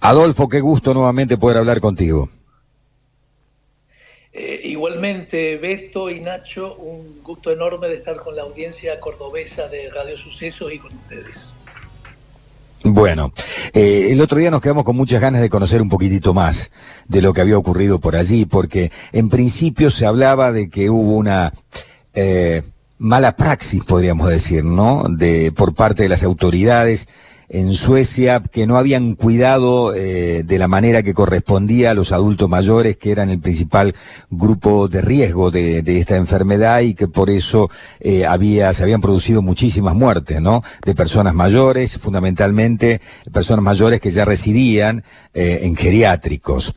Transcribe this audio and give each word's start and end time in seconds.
Adolfo, 0.00 0.48
qué 0.48 0.60
gusto 0.60 0.94
nuevamente 0.94 1.36
poder 1.36 1.58
hablar 1.58 1.80
contigo. 1.80 2.28
Eh, 4.32 4.60
igualmente, 4.64 5.56
Beto 5.56 6.08
y 6.08 6.20
Nacho, 6.20 6.76
un 6.76 7.22
gusto 7.22 7.50
enorme 7.50 7.88
de 7.88 7.96
estar 7.96 8.16
con 8.16 8.36
la 8.36 8.42
audiencia 8.42 8.98
cordobesa 9.00 9.68
de 9.68 9.90
Radio 9.90 10.16
Sucesos 10.16 10.72
y 10.72 10.78
con 10.78 10.92
ustedes. 10.94 11.52
Bueno, 12.82 13.32
eh, 13.74 14.08
el 14.10 14.20
otro 14.22 14.38
día 14.38 14.50
nos 14.50 14.62
quedamos 14.62 14.84
con 14.84 14.96
muchas 14.96 15.20
ganas 15.20 15.42
de 15.42 15.50
conocer 15.50 15.82
un 15.82 15.90
poquitito 15.90 16.32
más 16.32 16.72
de 17.08 17.20
lo 17.20 17.34
que 17.34 17.42
había 17.42 17.58
ocurrido 17.58 17.98
por 17.98 18.16
allí, 18.16 18.46
porque 18.46 18.90
en 19.12 19.28
principio 19.28 19.90
se 19.90 20.06
hablaba 20.06 20.50
de 20.50 20.70
que 20.70 20.88
hubo 20.88 21.12
una 21.12 21.52
eh, 22.14 22.62
mala 22.98 23.36
praxis, 23.36 23.84
podríamos 23.84 24.30
decir, 24.30 24.64
¿no? 24.64 25.04
De 25.10 25.52
por 25.52 25.74
parte 25.74 26.04
de 26.04 26.08
las 26.08 26.22
autoridades 26.22 27.08
en 27.50 27.74
Suecia 27.74 28.40
que 28.40 28.66
no 28.66 28.78
habían 28.78 29.16
cuidado 29.16 29.92
eh, 29.92 30.44
de 30.44 30.58
la 30.58 30.68
manera 30.68 31.02
que 31.02 31.14
correspondía 31.14 31.90
a 31.90 31.94
los 31.94 32.12
adultos 32.12 32.48
mayores, 32.48 32.96
que 32.96 33.10
eran 33.10 33.28
el 33.28 33.40
principal 33.40 33.94
grupo 34.30 34.86
de 34.86 35.00
riesgo 35.00 35.50
de, 35.50 35.82
esta 35.98 36.16
enfermedad 36.16 36.80
y 36.80 36.94
que 36.94 37.08
por 37.08 37.28
eso 37.28 37.68
eh, 37.98 38.24
había, 38.24 38.72
se 38.72 38.84
habían 38.84 39.00
producido 39.00 39.42
muchísimas 39.42 39.96
muertes, 39.96 40.40
¿no? 40.40 40.62
De 40.84 40.94
personas 40.94 41.34
mayores, 41.34 41.98
fundamentalmente 41.98 43.00
personas 43.32 43.64
mayores 43.64 44.00
que 44.00 44.12
ya 44.12 44.24
residían 44.24 45.02
eh, 45.34 45.60
en 45.62 45.74
geriátricos. 45.74 46.74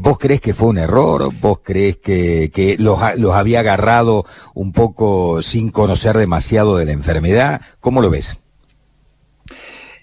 ¿Vos 0.00 0.18
crees 0.18 0.40
que 0.40 0.54
fue 0.54 0.68
un 0.68 0.78
error? 0.78 1.30
¿Vos 1.38 1.60
crees 1.62 1.98
que, 1.98 2.50
que 2.52 2.76
los, 2.78 2.98
los 3.18 3.34
había 3.34 3.60
agarrado 3.60 4.24
un 4.54 4.72
poco 4.72 5.42
sin 5.42 5.68
conocer 5.68 6.16
demasiado 6.16 6.78
de 6.78 6.86
la 6.86 6.92
enfermedad? 6.92 7.60
¿Cómo 7.80 8.00
lo 8.00 8.08
ves? 8.08 8.38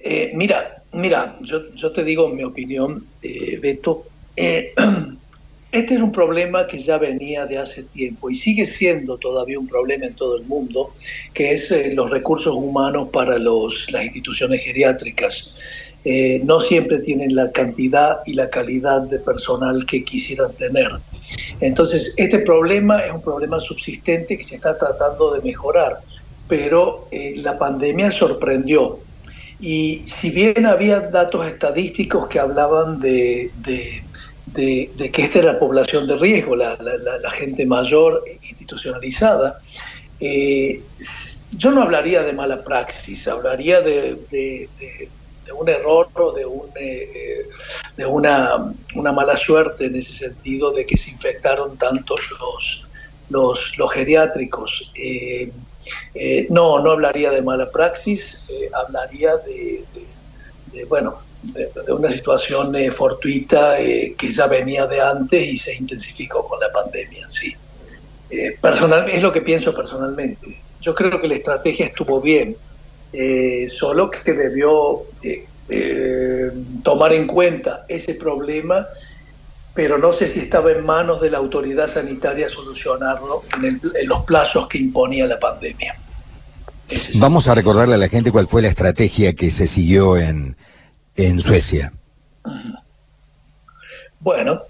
Eh, 0.05 0.31
mira, 0.35 0.84
mira, 0.91 1.38
yo, 1.41 1.91
te 1.93 2.03
digo 2.03 2.27
mi 2.27 2.43
opinión, 2.43 3.05
eh, 3.21 3.57
Beto. 3.62 4.03
Eh, 4.35 4.73
este 5.71 5.93
es 5.93 6.02
un 6.02 6.12
problema 6.12 6.68
que 6.68 6.77
ya 6.77 6.98
venía 6.98 7.46
de 7.46 7.57
hace 7.57 7.84
tiempo 7.84 8.29
y 8.29 8.35
sigue 8.35 8.65
siendo 8.65 9.18
todavía 9.18 9.57
un 9.57 9.68
problema 9.68 10.05
en 10.05 10.13
todo 10.13 10.35
el 10.35 10.43
mundo, 10.43 10.93
que 11.34 11.54
es 11.54 11.74
los 11.93 12.09
recursos 12.09 12.54
humanos 12.54 13.09
para 13.13 13.37
los, 13.40 13.90
las 13.91 14.04
instituciones 14.04 14.62
geriátricas. 14.62 15.54
no 16.43 16.59
siempre 16.59 16.99
tienen 16.99 17.34
la 17.34 17.49
cantidad 17.54 18.18
y 18.26 18.34
la 18.34 18.49
calidad 18.49 19.04
de 19.04 19.20
personal 19.20 19.85
que 19.85 20.04
quisieran 20.04 20.51
tener. 20.55 20.91
Entonces, 21.62 22.13
este 22.18 22.40
problema 22.40 23.05
es 23.05 23.13
un 23.13 23.21
problema 23.21 23.62
subsistente 23.62 24.37
que 24.37 24.43
se 24.43 24.55
está 24.55 24.77
tratando 24.77 25.34
de 25.34 25.41
mejorar, 25.41 25.99
pero 26.49 27.07
la 27.37 27.57
pandemia 27.57 28.12
sorprendió 28.12 28.99
y 29.59 30.04
si 30.07 30.29
bien 30.29 30.65
había 30.65 30.99
datos 30.99 31.46
estadísticos 31.46 32.27
que 32.27 32.40
hablaban 32.40 32.99
de, 32.99 33.51
que 34.54 35.21
esta 35.21 35.40
era 35.40 35.54
la 35.54 35.59
población 35.59 36.07
de 36.07 36.18
riesgo, 36.18 36.55
la, 36.55 36.77
gente 37.32 37.65
mayor 37.65 38.24
institucionalizada, 38.41 39.59
eh, 40.20 40.81
yo 41.57 41.71
no 41.71 41.84
hablaría 41.84 42.24
de 42.24 42.34
mala 42.34 42.63
praxis, 42.63 43.27
hablaría 43.27 43.81
de, 43.81 44.70
un 45.57 45.70
error 45.70 46.09
o 46.15 46.31
de, 46.31 46.46
un, 46.46 46.70
eh, 46.76 47.48
de 47.96 48.05
una, 48.05 48.74
mala 48.96 49.37
suerte 49.37 49.85
en 49.85 49.96
ese 49.96 50.13
sentido 50.13 50.71
de 50.71 50.85
que 50.85 50.98
se 50.98 51.12
infectaron 51.12 51.77
tantos 51.77 52.20
los, 53.29 53.76
los, 53.77 53.93
geriátricos. 53.93 54.91
Eh, 54.96 55.51
eh, 56.13 56.48
no, 56.49 56.79
no 56.79 56.91
hablaría 56.91 57.31
de 57.31 57.41
mala 57.41 57.70
praxis, 57.70 58.45
eh, 58.49 58.70
hablaría 58.73 59.37
de, 59.37 59.84
bueno, 60.87 61.20
de, 61.41 61.70
una 61.91 62.12
situación 62.12 62.75
eh, 62.75 62.91
fortuita 62.91 63.77
que 63.77 64.31
ya 64.31 64.47
venía 64.47 64.85
de 64.85 65.01
antes 65.01 65.47
y 65.47 65.57
se 65.57 65.75
intensificó 65.75 66.47
con 66.47 66.59
la 66.59 66.72
pandemia, 66.72 67.29
sí. 67.29 67.53
es 68.29 69.22
lo 69.22 69.31
que 69.31 69.41
pienso 69.41 69.75
personalmente. 69.75 70.59
Yo 70.81 70.94
creo 70.94 71.19
que 71.19 71.28
la 71.28 71.35
estrategia 71.35 71.88
estuvo 71.88 72.19
bien, 72.22 72.56
solo 73.69 74.09
que 74.09 74.34
debió 74.34 75.03
tomar 76.84 77.13
en 77.13 77.28
cuenta 77.28 77.85
ese 77.88 78.16
problema 78.16 78.88
pero 79.73 79.97
no 79.97 80.13
sé 80.13 80.28
si 80.28 80.41
estaba 80.41 80.72
en 80.72 80.85
manos 80.85 81.22
de 81.22 81.31
la 81.31 81.39
autoridad 81.39 81.89
sanitaria 81.89 82.50
solucionarlo 82.50 83.44
en, 83.61 83.81
los 84.06 84.23
plazos 84.23 84.67
que 84.67 84.78
imponía 84.78 85.25
la 85.25 85.39
pandemia. 85.39 85.95
Vamos 87.16 87.47
a 87.47 87.56
recordarle 87.56 87.95
a 87.95 87.97
la 87.97 88.07
gente 88.07 88.31
cuál 88.31 88.47
fue 88.47 88.61
la 88.61 88.67
estrategia 88.67 89.34
que 89.34 89.50
se 89.50 89.66
siguió 89.66 90.17
en, 90.17 90.56
en 91.16 91.41
Suecia. 91.41 91.91
Bueno, 94.19 94.61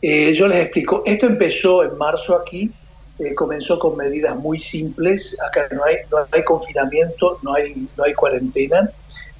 eh, 0.00 0.32
yo 0.32 0.46
les 0.46 0.62
explico. 0.62 1.02
Esto 1.04 1.26
empezó 1.26 1.82
en 1.82 1.98
marzo 1.98 2.36
aquí, 2.36 2.70
eh, 3.18 3.34
comenzó 3.34 3.80
con 3.80 3.96
medidas 3.96 4.36
muy 4.36 4.60
simples. 4.60 5.36
Acá 5.44 5.66
no 5.72 5.84
hay, 5.84 5.96
no 6.10 6.18
hay 6.30 6.44
confinamiento, 6.44 7.38
no 7.42 7.54
hay, 7.54 7.88
no 7.96 8.04
hay 8.04 8.14
cuarentena, 8.14 8.88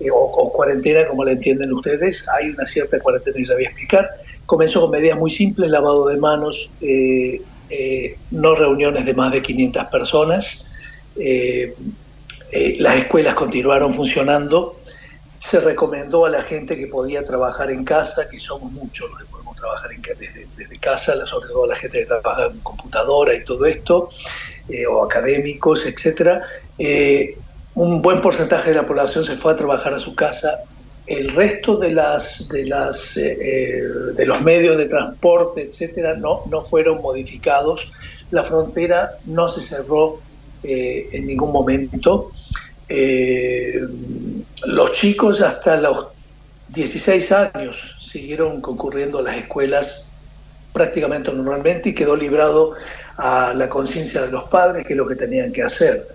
eh, 0.01 0.11
o, 0.11 0.17
o, 0.17 0.53
cuarentena 0.53 1.07
como 1.07 1.25
la 1.25 1.33
entienden 1.33 1.73
ustedes. 1.73 2.27
Hay 2.29 2.51
una 2.51 2.67
cierta 2.67 2.99
cuarentena 2.99 3.37
que 3.37 3.47
se 3.47 3.55
voy 3.55 3.65
a 3.65 3.69
explicar 3.69 4.11
Comenzó 4.47 4.83
con 4.83 4.91
medidas 4.91 5.19
muy 5.19 5.31
simples, 5.31 5.71
lavado 5.71 6.07
de 6.07 6.17
manos, 6.17 6.71
eh, 6.81 7.41
eh, 7.71 8.19
no 8.31 8.55
reuniones 8.55 9.05
de 9.05 9.15
más 9.15 9.33
de 9.33 9.43
500 9.43 9.85
personas. 9.87 10.67
Eh, 11.17 11.75
las 12.79 12.97
escuelas 12.97 13.35
continuaron 13.35 13.95
funcionando. 13.95 14.77
Se 15.39 15.61
recomendó 15.61 16.27
a 16.27 16.31
la 16.31 16.43
gente 16.43 16.77
que 16.77 16.87
podía 16.87 17.25
trabajar 17.25 17.71
en 17.71 17.85
casa, 17.85 18.29
que 18.29 18.39
somos 18.39 18.71
muchos 18.73 19.11
los 19.11 19.21
que 19.21 19.27
podemos 19.27 19.57
trabajar 19.57 19.91
en, 19.93 20.03
desde, 20.03 20.79
casa, 20.79 21.27
sobre 21.27 21.49
todo 21.49 21.67
la 21.67 21.77
gente 21.77 22.01
que 22.01 22.07
trabaja 22.07 22.47
en 22.47 22.59
computadora 22.61 23.35
y 23.35 23.45
todo 23.45 23.65
esto, 23.67 24.11
o 24.91 25.05
académicos, 25.05 25.87
etcétera. 25.87 26.43
un 27.75 28.03
buen 28.03 28.21
porcentaje 28.21 28.71
de 28.71 28.77
la 28.77 28.87
población 28.87 29.25
se 29.25 29.37
fue 29.37 29.53
a 29.53 29.57
trabajar 29.57 29.95
a 29.95 30.01
su 30.01 30.15
casa 30.15 30.59
el 31.07 31.35
resto 31.35 31.77
de 31.77 31.91
las 31.91 32.49
de 32.49 32.65
las 32.67 33.17
eh, 33.17 33.37
eh, 33.41 33.83
de 34.15 34.27
los 34.27 34.41
medios 34.43 34.77
de 34.79 34.87
transporte 34.87 35.63
etcétera 35.63 36.15
no 36.15 36.45
no 36.51 36.63
fueron 36.63 37.03
modificados. 37.03 37.91
La 38.31 38.45
frontera 38.45 39.13
no 39.27 39.49
se 39.49 39.63
cerró 39.63 40.21
eh, 40.63 41.09
en 41.13 41.27
ningún 41.27 41.53
momento. 41.53 42.31
Los 44.65 44.93
chicos 44.93 45.41
hasta 45.41 45.77
los 45.79 46.09
16 46.69 47.33
años 47.33 47.97
siguieron 48.01 48.61
concurriendo 48.61 49.19
a 49.19 49.23
las 49.23 49.37
escuelas 49.37 50.09
prácticamente 50.73 51.33
normalmente 51.33 51.91
y 51.91 51.95
quedó 51.95 52.17
librado 52.17 52.75
a 53.17 53.55
la 53.55 53.69
conciencia 53.69 54.23
de 54.23 54.31
los 54.31 54.45
padres 54.45 54.87
que 54.87 54.93
es 54.93 54.97
lo 54.97 55.07
que 55.07 55.17
tenían 55.17 55.53
que 55.53 55.63
hacer 55.63 56.07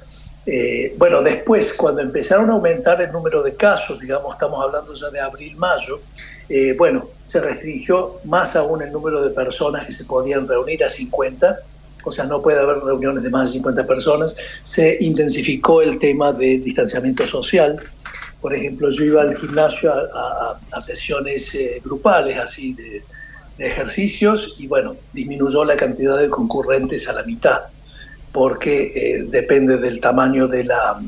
eh, 0.50 0.96
bueno, 0.98 1.22
después, 1.22 1.74
cuando 1.74 2.02
empezaron 2.02 2.50
a 2.50 2.54
aumentar 2.54 3.02
el 3.02 3.12
número 3.12 3.44
de 3.44 3.56
casos, 3.56 4.00
digamos, 4.00 4.34
estamos 4.34 4.64
hablando 4.64 4.94
ya 4.94 5.10
de 5.10 5.20
abril-mayo, 5.20 6.00
eh, 6.48 6.74
bueno, 6.78 7.06
se 7.22 7.42
restringió 7.42 8.22
más 8.24 8.56
aún 8.56 8.82
el 8.82 8.94
número 8.94 9.22
de 9.22 9.32
personas 9.32 9.86
que 9.86 9.92
se 9.92 10.06
podían 10.06 10.48
reunir 10.48 10.86
a 10.86 10.90
50, 10.90 11.60
o 12.02 12.12
sea, 12.14 12.24
no 12.24 12.42
puede 12.42 12.62
haber 12.62 12.78
reuniones 12.78 13.24
de 13.24 13.30
más 13.30 13.50
de 13.50 13.54
50 13.56 13.86
personas, 13.86 14.38
se 14.64 14.98
intensificó 15.02 15.82
el 15.82 16.00
tema 16.00 16.32
de 16.32 16.60
distanciamiento 16.60 17.28
social, 17.28 17.78
por 18.40 18.56
ejemplo, 18.56 18.90
yo 18.92 19.04
iba 19.04 19.24
al 19.24 19.36
gimnasio 19.36 19.92
a, 19.92 20.58
sesiones 20.80 21.54
eh, 21.56 21.82
grupales, 21.84 22.38
así, 22.38 22.72
de 22.72 23.04
ejercicios, 23.58 24.56
y 24.58 24.68
bueno, 24.68 24.96
disminuyó 25.12 25.66
la 25.66 25.76
cantidad 25.76 26.18
de 26.18 26.30
concurrentes 26.30 27.10
a 27.10 27.12
la 27.12 27.24
mitad 27.24 27.64
porque 28.38 28.92
eh, 28.94 29.24
depende 29.24 29.78
del 29.78 30.00
tamaño 30.00 30.48
de 30.48 30.64
la, 30.64 31.02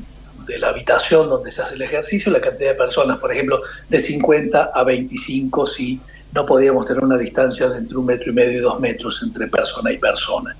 de 0.47 0.57
la 0.57 0.69
habitación 0.69 1.29
donde 1.29 1.51
se 1.51 1.61
hace 1.61 1.75
el 1.75 1.83
ejercicio, 1.83 2.31
la 2.31 2.41
cantidad 2.41 2.71
de 2.71 2.75
personas, 2.75 3.19
por 3.19 3.31
ejemplo, 3.31 3.61
de 3.87 3.99
50 3.99 4.71
a 4.73 4.83
25, 4.83 5.67
si 5.67 6.01
no 6.33 6.43
podíamos 6.47 6.87
tener 6.87 7.03
una 7.03 7.19
distancia 7.19 7.69
de 7.69 7.77
entre 7.77 7.97
un 7.99 8.07
metro 8.07 8.31
y 8.31 8.33
medio 8.33 8.57
y 8.57 8.61
dos 8.61 8.79
metros 8.79 9.21
entre 9.21 9.45
persona 9.45 9.91
y 9.91 9.99
persona. 9.99 10.57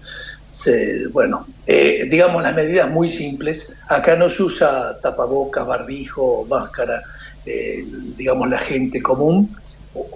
bueno, 1.12 1.48
eh, 1.66 2.08
digamos 2.08 2.44
las 2.44 2.54
medidas 2.56 2.88
muy 2.88 3.10
simples. 3.10 3.76
Acá 3.88 4.16
no 4.16 4.30
se 4.30 4.44
usa 4.44 4.96
tapabocas, 5.02 5.66
barbijo, 5.66 6.46
máscara, 6.48 7.02
eh, 7.48 7.84
digamos 8.16 8.48
la 8.48 8.60
gente 8.60 9.02
común. 9.02 9.56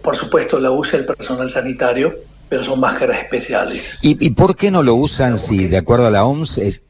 Por 0.03 0.15
supuesto 0.15 0.59
la 0.59 0.69
usa 0.69 0.99
el 0.99 1.05
personal 1.05 1.49
sanitario, 1.49 2.13
pero 2.49 2.63
son 2.63 2.79
máscaras 2.79 3.19
especiales. 3.19 3.97
¿Y, 4.01 4.29
por 4.31 4.55
qué 4.55 4.71
no 4.71 4.83
lo 4.83 4.95
usan 4.95 5.37
si, 5.37 5.67
de 5.67 5.77
acuerdo 5.77 6.07
a 6.07 6.11
la 6.11 6.25
OMS, 6.25 6.57
es, 6.59 6.83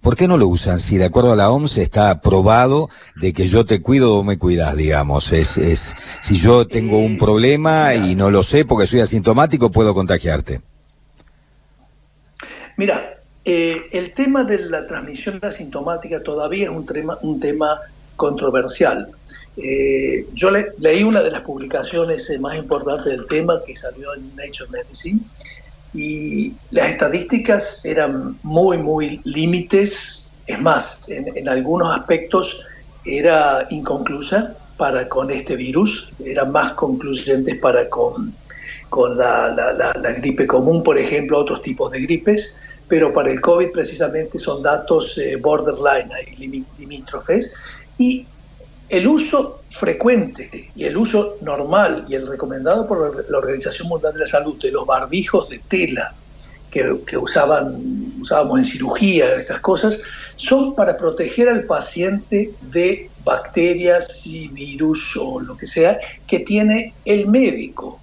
¿por 0.00 0.16
qué 0.16 0.28
no 0.28 0.36
lo 0.36 0.48
usan 0.48 0.78
si, 0.78 0.98
de 0.98 1.04
acuerdo 1.04 1.32
a 1.32 1.36
la 1.36 1.50
OMS, 1.50 1.78
está 1.78 2.20
probado 2.20 2.90
de 3.16 3.32
que 3.32 3.46
yo 3.46 3.64
te 3.64 3.80
cuido 3.80 4.16
o 4.16 4.24
me 4.24 4.38
cuidas, 4.38 4.76
digamos? 4.76 5.32
Es, 5.32 5.56
es, 5.56 5.94
si 6.20 6.36
yo 6.36 6.66
tengo 6.66 6.98
un 6.98 7.16
problema 7.16 7.94
y 7.94 8.14
no 8.14 8.30
lo 8.30 8.42
sé 8.42 8.64
porque 8.64 8.86
soy 8.86 9.00
asintomático, 9.00 9.70
puedo 9.70 9.94
contagiarte. 9.94 10.60
Mira, 12.76 13.18
eh, 13.44 13.88
el 13.92 14.12
tema 14.12 14.44
de 14.44 14.58
la 14.58 14.86
transmisión 14.86 15.40
asintomática 15.42 16.22
todavía 16.22 16.64
es 16.64 16.70
un 16.70 16.86
tema, 16.86 17.18
un 17.22 17.40
tema 17.40 17.80
controversial. 18.16 19.08
Eh, 19.56 20.26
yo 20.32 20.50
leí 20.50 21.02
una 21.02 21.22
de 21.22 21.30
las 21.30 21.42
publicaciones 21.42 22.30
eh, 22.30 22.38
más 22.38 22.56
importantes 22.56 23.06
del 23.06 23.26
tema 23.26 23.60
que 23.66 23.76
salió 23.76 24.14
en 24.14 24.34
Nature 24.34 24.70
Medicine 24.70 25.20
y 25.94 26.54
las 26.70 26.90
estadísticas 26.90 27.84
eran 27.84 28.38
muy, 28.42 28.78
muy 28.78 29.20
límites. 29.24 30.26
Es 30.46 30.60
más, 30.60 31.08
en, 31.08 31.48
algunos 31.48 31.94
aspectos 31.94 32.64
era 33.04 33.66
inconclusa 33.70 34.56
para 34.76 35.08
con 35.08 35.30
este 35.30 35.54
virus, 35.54 36.10
eran 36.24 36.50
más 36.50 36.72
concluyentes 36.72 37.58
para 37.60 37.88
con, 37.90 38.34
con 38.88 39.18
la, 39.18 39.50
la, 39.50 40.12
gripe 40.12 40.46
común, 40.46 40.82
por 40.82 40.98
ejemplo, 40.98 41.38
otros 41.38 41.62
tipos 41.62 41.92
de 41.92 42.00
gripes, 42.00 42.56
pero 42.88 43.12
para 43.12 43.30
el 43.30 43.40
COVID 43.40 43.70
precisamente 43.70 44.38
son 44.38 44.62
datos 44.62 45.16
eh, 45.18 45.36
borderline, 45.36 46.10
limítrofes, 46.78 47.52
y 47.98 48.26
el 48.92 49.06
uso 49.06 49.62
frecuente 49.70 50.68
y 50.76 50.84
el 50.84 50.98
uso 50.98 51.38
normal 51.40 52.04
y 52.10 52.14
el 52.14 52.26
recomendado 52.26 52.86
por 52.86 53.24
la 53.30 53.38
Organización 53.38 53.88
Mundial 53.88 54.12
de 54.12 54.20
la 54.20 54.26
Salud 54.26 54.60
de 54.60 54.70
los 54.70 54.86
barbijos 54.86 55.48
de 55.48 55.60
tela 55.66 56.12
que, 56.70 57.16
usaban, 57.16 57.74
usábamos 58.20 58.58
en 58.58 58.64
cirugía, 58.66 59.34
esas 59.36 59.60
cosas, 59.60 59.98
son 60.36 60.74
para 60.74 60.98
proteger 60.98 61.48
al 61.48 61.64
paciente 61.64 62.50
de 62.70 63.08
bacterias 63.24 64.26
y 64.26 64.48
virus 64.48 65.16
o 65.16 65.40
lo 65.40 65.56
que 65.56 65.66
sea 65.66 65.98
que 66.26 66.40
tiene 66.40 66.92
el 67.06 67.28
médico, 67.28 67.98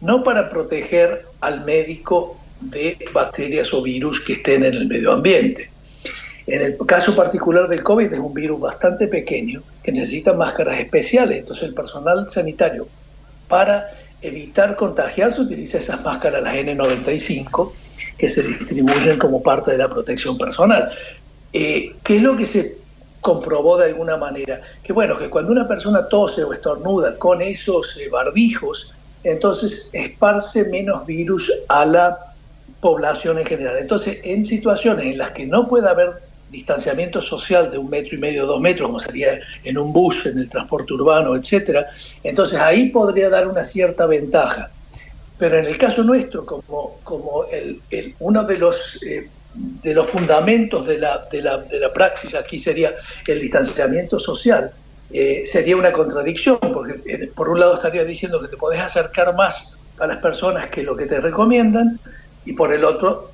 no 0.00 0.24
para 0.24 0.50
proteger 0.50 1.26
al 1.40 1.64
médico 1.64 2.36
de 2.60 2.98
bacterias 3.12 3.72
o 3.72 3.82
virus 3.82 4.20
que 4.20 4.32
estén 4.32 4.64
en 4.64 4.74
el 4.74 4.88
medio 4.88 5.12
ambiente. 5.12 5.70
En 6.46 6.60
el 6.60 6.76
caso 6.86 7.16
particular 7.16 7.68
del 7.68 7.82
COVID 7.82 8.12
es 8.12 8.18
un 8.18 8.34
virus 8.34 8.60
bastante 8.60 9.08
pequeño 9.08 9.62
que 9.82 9.92
necesita 9.92 10.34
máscaras 10.34 10.78
especiales, 10.78 11.38
entonces 11.38 11.64
el 11.68 11.74
personal 11.74 12.28
sanitario 12.28 12.86
para 13.48 13.90
evitar 14.20 14.76
contagiarse 14.76 15.40
utiliza 15.40 15.78
esas 15.78 16.02
máscaras, 16.02 16.42
las 16.42 16.54
N95, 16.54 17.72
que 18.18 18.28
se 18.28 18.42
distribuyen 18.42 19.18
como 19.18 19.42
parte 19.42 19.72
de 19.72 19.78
la 19.78 19.88
protección 19.88 20.36
personal. 20.36 20.90
Eh, 21.52 21.94
¿Qué 22.02 22.16
es 22.16 22.22
lo 22.22 22.36
que 22.36 22.44
se 22.44 22.76
comprobó 23.20 23.78
de 23.78 23.86
alguna 23.86 24.16
manera? 24.16 24.60
Que 24.82 24.92
bueno, 24.92 25.18
que 25.18 25.30
cuando 25.30 25.52
una 25.52 25.66
persona 25.66 26.08
tose 26.08 26.44
o 26.44 26.52
estornuda 26.52 27.16
con 27.16 27.40
esos 27.40 27.96
eh, 27.96 28.08
barbijos, 28.08 28.92
entonces 29.22 29.88
esparce 29.92 30.68
menos 30.68 31.06
virus 31.06 31.50
a 31.68 31.84
la 31.86 32.18
población 32.80 33.38
en 33.38 33.46
general. 33.46 33.78
Entonces, 33.78 34.18
en 34.24 34.44
situaciones 34.44 35.06
en 35.06 35.18
las 35.18 35.30
que 35.30 35.46
no 35.46 35.68
puede 35.68 35.88
haber 35.88 36.12
distanciamiento 36.54 37.20
social 37.20 37.70
de 37.70 37.78
un 37.78 37.90
metro 37.90 38.16
y 38.16 38.20
medio, 38.20 38.46
dos 38.46 38.60
metros, 38.60 38.86
como 38.88 39.00
sería 39.00 39.38
en 39.64 39.76
un 39.76 39.92
bus, 39.92 40.26
en 40.26 40.38
el 40.38 40.48
transporte 40.48 40.94
urbano, 40.94 41.34
etcétera, 41.34 41.86
entonces 42.22 42.58
ahí 42.60 42.90
podría 42.90 43.28
dar 43.28 43.46
una 43.46 43.64
cierta 43.64 44.06
ventaja. 44.06 44.70
Pero 45.36 45.58
en 45.58 45.66
el 45.66 45.76
caso 45.76 46.04
nuestro, 46.04 46.46
como, 46.46 46.98
como 47.02 47.44
el, 47.50 48.14
uno 48.20 48.44
de 48.44 48.56
los, 48.56 49.02
eh, 49.02 49.28
de 49.54 49.94
los 49.94 50.06
fundamentos 50.08 50.86
de 50.86 50.98
la, 50.98 51.26
de, 51.30 51.42
la, 51.42 51.58
de 51.58 51.80
la 51.80 51.92
praxis 51.92 52.34
aquí 52.34 52.58
sería 52.58 52.94
el 53.26 53.40
distanciamiento 53.40 54.20
social, 54.20 54.70
eh, 55.12 55.42
sería 55.44 55.76
una 55.76 55.92
contradicción, 55.92 56.58
porque 56.72 56.94
eh, 57.06 57.30
por 57.34 57.48
un 57.48 57.58
lado 57.58 57.74
estaría 57.74 58.04
diciendo 58.04 58.40
que 58.40 58.48
te 58.48 58.56
podés 58.56 58.80
acercar 58.80 59.34
más 59.34 59.72
a 59.98 60.06
las 60.06 60.18
personas 60.18 60.68
que 60.68 60.82
lo 60.82 60.96
que 60.96 61.06
te 61.06 61.20
recomiendan, 61.20 61.98
y 62.46 62.52
por 62.52 62.72
el 62.72 62.84
otro 62.84 63.32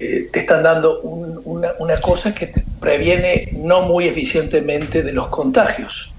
eh, 0.00 0.28
te 0.32 0.40
están 0.40 0.62
dando 0.62 1.00
una, 1.00 1.96
cosa 2.00 2.32
que 2.32 2.46
te 2.46 2.62
previene 2.80 3.48
no 3.52 3.82
muy 3.82 4.06
eficientemente 4.06 5.02
de 5.02 5.12
los 5.12 5.28
contagios. 5.28 6.12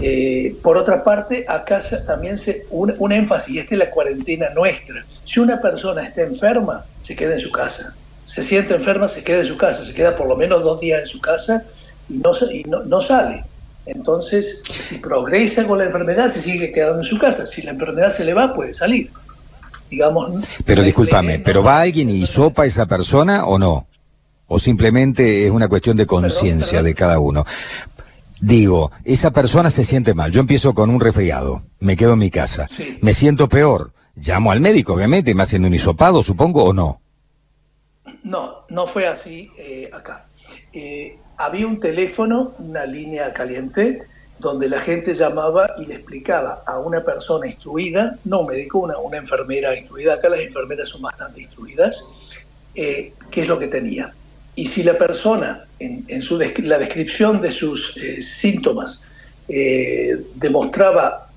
Eh, 0.00 0.54
por 0.62 0.78
otra 0.78 1.04
parte, 1.04 1.44
acá 1.46 1.80
también 2.06 2.38
se, 2.38 2.64
un, 2.70 3.12
énfasis, 3.12 3.54
y 3.54 3.58
esta 3.58 3.74
es 3.74 3.78
la 3.80 3.90
cuarentena 3.90 4.48
nuestra. 4.54 5.04
Si 5.24 5.40
una 5.40 5.60
persona 5.60 6.04
está 6.04 6.22
enferma, 6.22 6.86
se 7.00 7.14
queda 7.14 7.34
en 7.34 7.40
su 7.40 7.52
casa. 7.52 7.94
Se 8.24 8.44
siente 8.44 8.74
enferma, 8.74 9.08
se 9.08 9.22
queda 9.22 9.40
en 9.40 9.46
su 9.46 9.58
casa. 9.58 9.84
Se 9.84 9.92
queda 9.92 10.16
por 10.16 10.26
lo 10.26 10.36
menos 10.36 10.62
dos 10.62 10.80
días 10.80 11.02
en 11.02 11.06
su 11.06 11.20
casa 11.20 11.64
y 12.08 12.14
no, 12.14 12.32
y 12.50 12.64
no, 12.64 12.82
no 12.84 13.00
sale. 13.02 13.44
Entonces, 13.84 14.62
si 14.70 14.98
progresa 14.98 15.66
con 15.66 15.78
la 15.78 15.84
enfermedad, 15.84 16.28
se 16.28 16.40
sigue 16.40 16.72
quedando 16.72 17.00
en 17.00 17.04
su 17.04 17.18
casa. 17.18 17.44
Si 17.44 17.60
la 17.60 17.72
enfermedad 17.72 18.10
se 18.10 18.24
le 18.24 18.32
va, 18.32 18.54
puede 18.54 18.72
salir 18.72 19.10
digamos. 19.90 20.32
Pero 20.64 20.82
discúlpame, 20.82 21.38
¿pero 21.38 21.62
va 21.62 21.80
alguien 21.80 22.10
y 22.10 22.26
sopa 22.26 22.62
a 22.62 22.66
esa 22.66 22.86
persona 22.86 23.44
o 23.44 23.58
no? 23.58 23.86
¿O 24.46 24.58
simplemente 24.58 25.46
es 25.46 25.50
una 25.50 25.68
cuestión 25.68 25.96
de 25.96 26.06
conciencia 26.06 26.82
de 26.82 26.94
cada 26.94 27.18
uno? 27.18 27.44
Digo, 28.40 28.92
esa 29.04 29.32
persona 29.32 29.68
se 29.68 29.84
siente 29.84 30.14
mal. 30.14 30.30
Yo 30.30 30.40
empiezo 30.40 30.72
con 30.72 30.90
un 30.90 31.00
resfriado, 31.00 31.62
me 31.80 31.96
quedo 31.96 32.12
en 32.12 32.20
mi 32.20 32.30
casa. 32.30 32.68
Me 33.00 33.12
siento 33.12 33.48
peor. 33.48 33.92
Llamo 34.14 34.50
al 34.50 34.60
médico, 34.60 34.94
obviamente, 34.94 35.34
me 35.34 35.42
hacen 35.42 35.64
un 35.64 35.74
hisopado, 35.74 36.22
supongo, 36.22 36.64
o 36.64 36.72
no. 36.72 37.00
No, 38.22 38.64
no 38.68 38.86
fue 38.86 39.06
así 39.06 39.50
eh, 39.58 39.90
acá. 39.92 40.26
Eh, 40.72 41.18
había 41.36 41.66
un 41.66 41.80
teléfono, 41.80 42.52
una 42.58 42.84
línea 42.84 43.32
caliente, 43.32 44.02
donde 44.38 44.68
la 44.68 44.80
gente 44.80 45.14
llamaba 45.14 45.74
y 45.78 45.86
le 45.86 45.94
explicaba 45.94 46.62
a 46.66 46.78
una 46.78 47.02
persona 47.02 47.46
instruida, 47.46 48.16
no 48.24 48.40
un 48.40 48.46
médico, 48.46 48.78
una, 48.78 48.96
una 48.98 49.16
enfermera 49.16 49.76
instruida, 49.76 50.14
acá 50.14 50.28
las 50.28 50.40
enfermeras 50.40 50.88
son 50.88 51.02
bastante 51.02 51.42
instruidas, 51.42 52.04
eh, 52.74 53.12
qué 53.30 53.42
es 53.42 53.48
lo 53.48 53.58
que 53.58 53.66
tenía. 53.66 54.12
Y 54.54 54.66
si 54.66 54.82
la 54.82 54.96
persona, 54.96 55.64
en, 55.78 56.22
su 56.22 56.38
la 56.38 56.78
descripción 56.78 57.40
de 57.40 57.50
sus 57.50 57.96
eh, 57.96 58.22
síntomas, 58.22 59.02
eh, 59.48 60.16
demostraba 60.34 61.28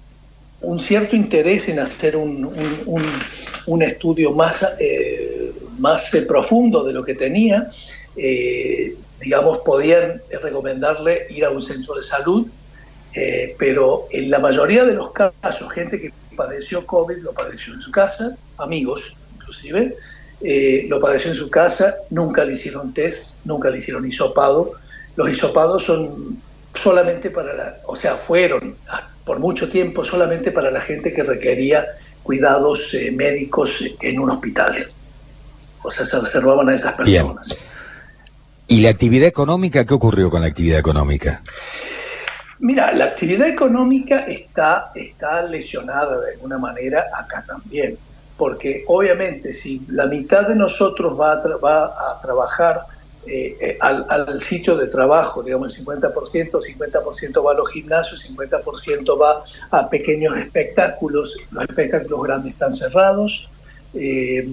un 0.61 0.79
cierto 0.79 1.15
interés 1.15 1.69
en 1.69 1.79
hacer 1.79 2.15
un, 2.15 2.51
un, 3.65 3.81
estudio 3.81 4.31
más, 4.31 4.63
más 5.79 6.11
profundo 6.27 6.83
de 6.83 6.93
lo 6.93 7.03
que 7.03 7.15
tenía, 7.15 7.71
digamos, 9.19 9.59
podían 9.59 10.21
recomendarle 10.29 11.25
ir 11.31 11.45
a 11.45 11.49
un 11.49 11.63
centro 11.63 11.95
de 11.95 12.03
salud 12.03 12.47
eh, 13.13 13.55
pero 13.57 14.07
en 14.11 14.29
la 14.29 14.39
mayoría 14.39 14.85
de 14.85 14.93
los 14.93 15.11
casos, 15.11 15.71
gente 15.71 15.99
que 15.99 16.13
padeció 16.35 16.85
COVID 16.85 17.17
lo 17.17 17.33
padeció 17.33 17.73
en 17.73 17.81
su 17.81 17.91
casa, 17.91 18.35
amigos 18.57 19.15
inclusive, 19.35 19.95
eh, 20.41 20.85
lo 20.87 20.99
padeció 20.99 21.31
en 21.31 21.37
su 21.37 21.49
casa, 21.49 21.95
nunca 22.09 22.45
le 22.45 22.53
hicieron 22.53 22.93
test, 22.93 23.35
nunca 23.45 23.69
le 23.69 23.77
hicieron 23.77 24.07
hisopado. 24.07 24.71
Los 25.15 25.29
hisopados 25.29 25.83
son 25.83 26.41
solamente 26.73 27.29
para 27.29 27.53
la, 27.53 27.77
o 27.85 27.95
sea, 27.95 28.15
fueron 28.15 28.75
por 29.25 29.39
mucho 29.39 29.69
tiempo 29.69 30.03
solamente 30.03 30.51
para 30.51 30.71
la 30.71 30.81
gente 30.81 31.13
que 31.13 31.23
requería 31.23 31.85
cuidados 32.23 32.93
eh, 32.93 33.11
médicos 33.11 33.83
en 34.01 34.19
un 34.19 34.31
hospital. 34.31 34.89
O 35.83 35.91
sea, 35.91 36.05
se 36.05 36.19
reservaban 36.19 36.69
a 36.69 36.75
esas 36.75 36.93
personas. 36.93 37.57
¿Y 38.67 38.81
la 38.81 38.89
actividad 38.89 39.27
económica? 39.27 39.85
¿Qué 39.85 39.93
ocurrió 39.93 40.29
con 40.29 40.41
la 40.41 40.47
actividad 40.47 40.79
económica? 40.79 41.41
Mira, 42.61 42.93
la 42.93 43.05
actividad 43.05 43.47
económica 43.47 44.19
está, 44.19 44.91
está 44.93 45.41
lesionada 45.41 46.21
de 46.21 46.33
alguna 46.33 46.59
manera 46.59 47.05
acá 47.11 47.43
también, 47.47 47.97
porque 48.37 48.83
obviamente 48.87 49.51
si 49.51 49.83
la 49.87 50.05
mitad 50.05 50.47
de 50.47 50.55
nosotros 50.55 51.19
va 51.19 51.33
a, 51.33 51.57
va 51.57 51.85
a 51.85 52.21
trabajar 52.21 52.81
eh, 53.25 53.57
eh, 53.59 53.77
al, 53.79 54.41
sitio 54.43 54.77
de 54.77 54.85
trabajo, 54.87 55.41
digamos 55.41 55.75
el 55.75 55.85
50%, 55.85 56.11
50% 56.11 57.45
va 57.45 57.51
a 57.51 57.55
los 57.55 57.71
gimnasios, 57.71 58.29
50% 58.31 59.19
va 59.19 59.43
a 59.71 59.89
pequeños 59.89 60.37
espectáculos, 60.37 61.37
los 61.49 61.63
espectáculos 61.63 62.21
grandes 62.21 62.53
están 62.53 62.73
cerrados, 62.73 63.49
eh, 63.95 64.47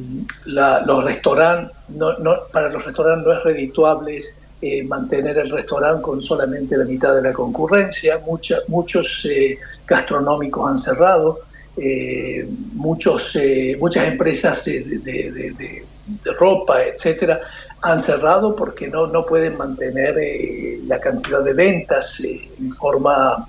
los 0.47 1.05
restaurantes, 1.05 1.77
no, 1.91 2.17
para 2.53 2.71
los 2.71 2.87
restaurantes 2.87 3.27
no 3.27 3.35
es 3.35 3.45
redituable 3.45 4.23
eh, 4.61 4.83
mantener 4.83 5.39
el 5.39 5.53
restaurante 5.53 6.03
con 6.03 6.21
solamente 6.21 6.77
la 6.77 6.85
mitad 6.85 7.15
de 7.15 7.23
la 7.23 7.33
concurrencia, 7.33 8.21
muchos 8.67 9.25
eh, 9.25 9.57
gastronómicos 9.87 10.69
han 10.69 10.77
cerrado, 10.77 11.43
eh, 11.77 12.45
muchos, 12.73 13.39
muchas 13.79 14.09
empresas 14.09 14.65
de, 14.65 15.85
ropa, 16.37 16.83
etcétera, 16.83 17.41
han 17.83 18.01
cerrado 18.01 18.57
porque 18.57 18.89
no, 18.89 19.07
no 19.07 19.25
pueden 19.25 19.57
mantener 19.57 20.17
la 20.89 20.99
cantidad 20.99 21.45
de 21.45 21.53
ventas 21.53 22.19
en 22.19 22.73
forma 22.73 23.47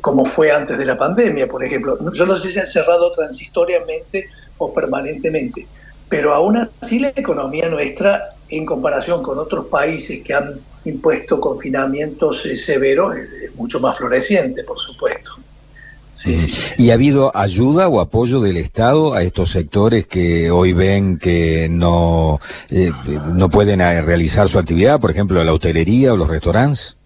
como 0.00 0.24
fue 0.24 0.50
antes 0.50 0.78
de 0.78 0.86
la 0.86 0.96
pandemia, 0.96 1.46
por 1.46 1.62
ejemplo. 1.62 1.98
Yo 2.12 2.24
no 2.24 2.38
sé 2.38 2.50
si 2.50 2.58
han 2.58 2.66
cerrado 2.66 3.12
transitoriamente 3.12 4.30
o 4.56 4.72
permanentemente, 4.72 5.66
pero 6.08 6.32
aún 6.32 6.66
así 6.80 6.98
la 6.98 7.12
economía 7.14 7.68
nuestra 7.68 8.37
en 8.50 8.66
comparación 8.66 9.22
con 9.22 9.38
otros 9.38 9.66
países 9.66 10.22
que 10.22 10.34
han 10.34 10.54
impuesto 10.84 11.40
confinamientos 11.40 12.46
eh, 12.46 12.56
severos, 12.56 13.16
es 13.16 13.54
mucho 13.54 13.80
más 13.80 13.96
floreciente, 13.96 14.64
por 14.64 14.78
supuesto. 14.78 15.32
¿Y 16.76 16.90
ha 16.90 16.94
habido 16.94 17.30
ayuda 17.36 17.88
o 17.88 18.00
apoyo 18.00 18.40
del 18.40 18.56
Estado 18.56 19.14
a 19.14 19.22
estos 19.22 19.50
sectores 19.50 20.06
que 20.06 20.50
hoy 20.50 20.72
ven 20.72 21.16
que 21.18 21.68
no, 21.70 22.40
eh, 22.70 22.90
no 23.34 23.48
pueden 23.48 23.80
eh, 23.80 24.02
realizar 24.02 24.48
su 24.48 24.58
actividad, 24.58 25.00
por 25.00 25.10
ejemplo, 25.10 25.42
la 25.44 25.52
hostelería 25.52 26.12
o 26.12 26.16
los 26.16 26.28
restaurantes? 26.28 26.96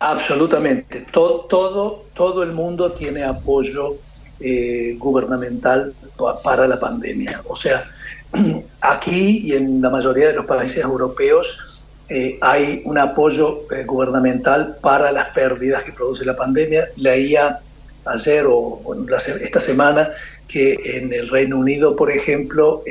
Absolutamente. 0.00 1.06
Todo, 1.12 1.42
todo, 1.42 2.04
todo 2.14 2.42
el 2.42 2.52
mundo 2.52 2.92
tiene 2.92 3.22
apoyo 3.22 3.96
eh, 4.40 4.96
gubernamental 4.98 5.94
para 6.42 6.66
la 6.66 6.80
pandemia. 6.80 7.42
O 7.46 7.54
sea, 7.54 7.84
aquí 8.80 9.40
y 9.44 9.52
en 9.52 9.80
la 9.80 9.90
mayoría 9.90 10.28
de 10.28 10.34
los 10.34 10.46
países 10.46 10.78
europeos 10.78 11.82
eh, 12.08 12.38
hay 12.40 12.82
un 12.84 12.98
apoyo 12.98 13.62
eh, 13.70 13.84
gubernamental 13.84 14.76
para 14.80 15.10
las 15.10 15.28
pérdidas 15.30 15.82
que 15.82 15.92
produce 15.92 16.24
la 16.24 16.36
pandemia. 16.36 16.88
Leía 16.96 17.58
ayer 18.04 18.46
o 18.48 18.80
esta 19.42 19.58
semana 19.58 20.12
que 20.46 20.78
en 20.96 21.12
el 21.12 21.28
Reino 21.28 21.58
Unido, 21.58 21.96
por 21.96 22.10
ejemplo, 22.10 22.84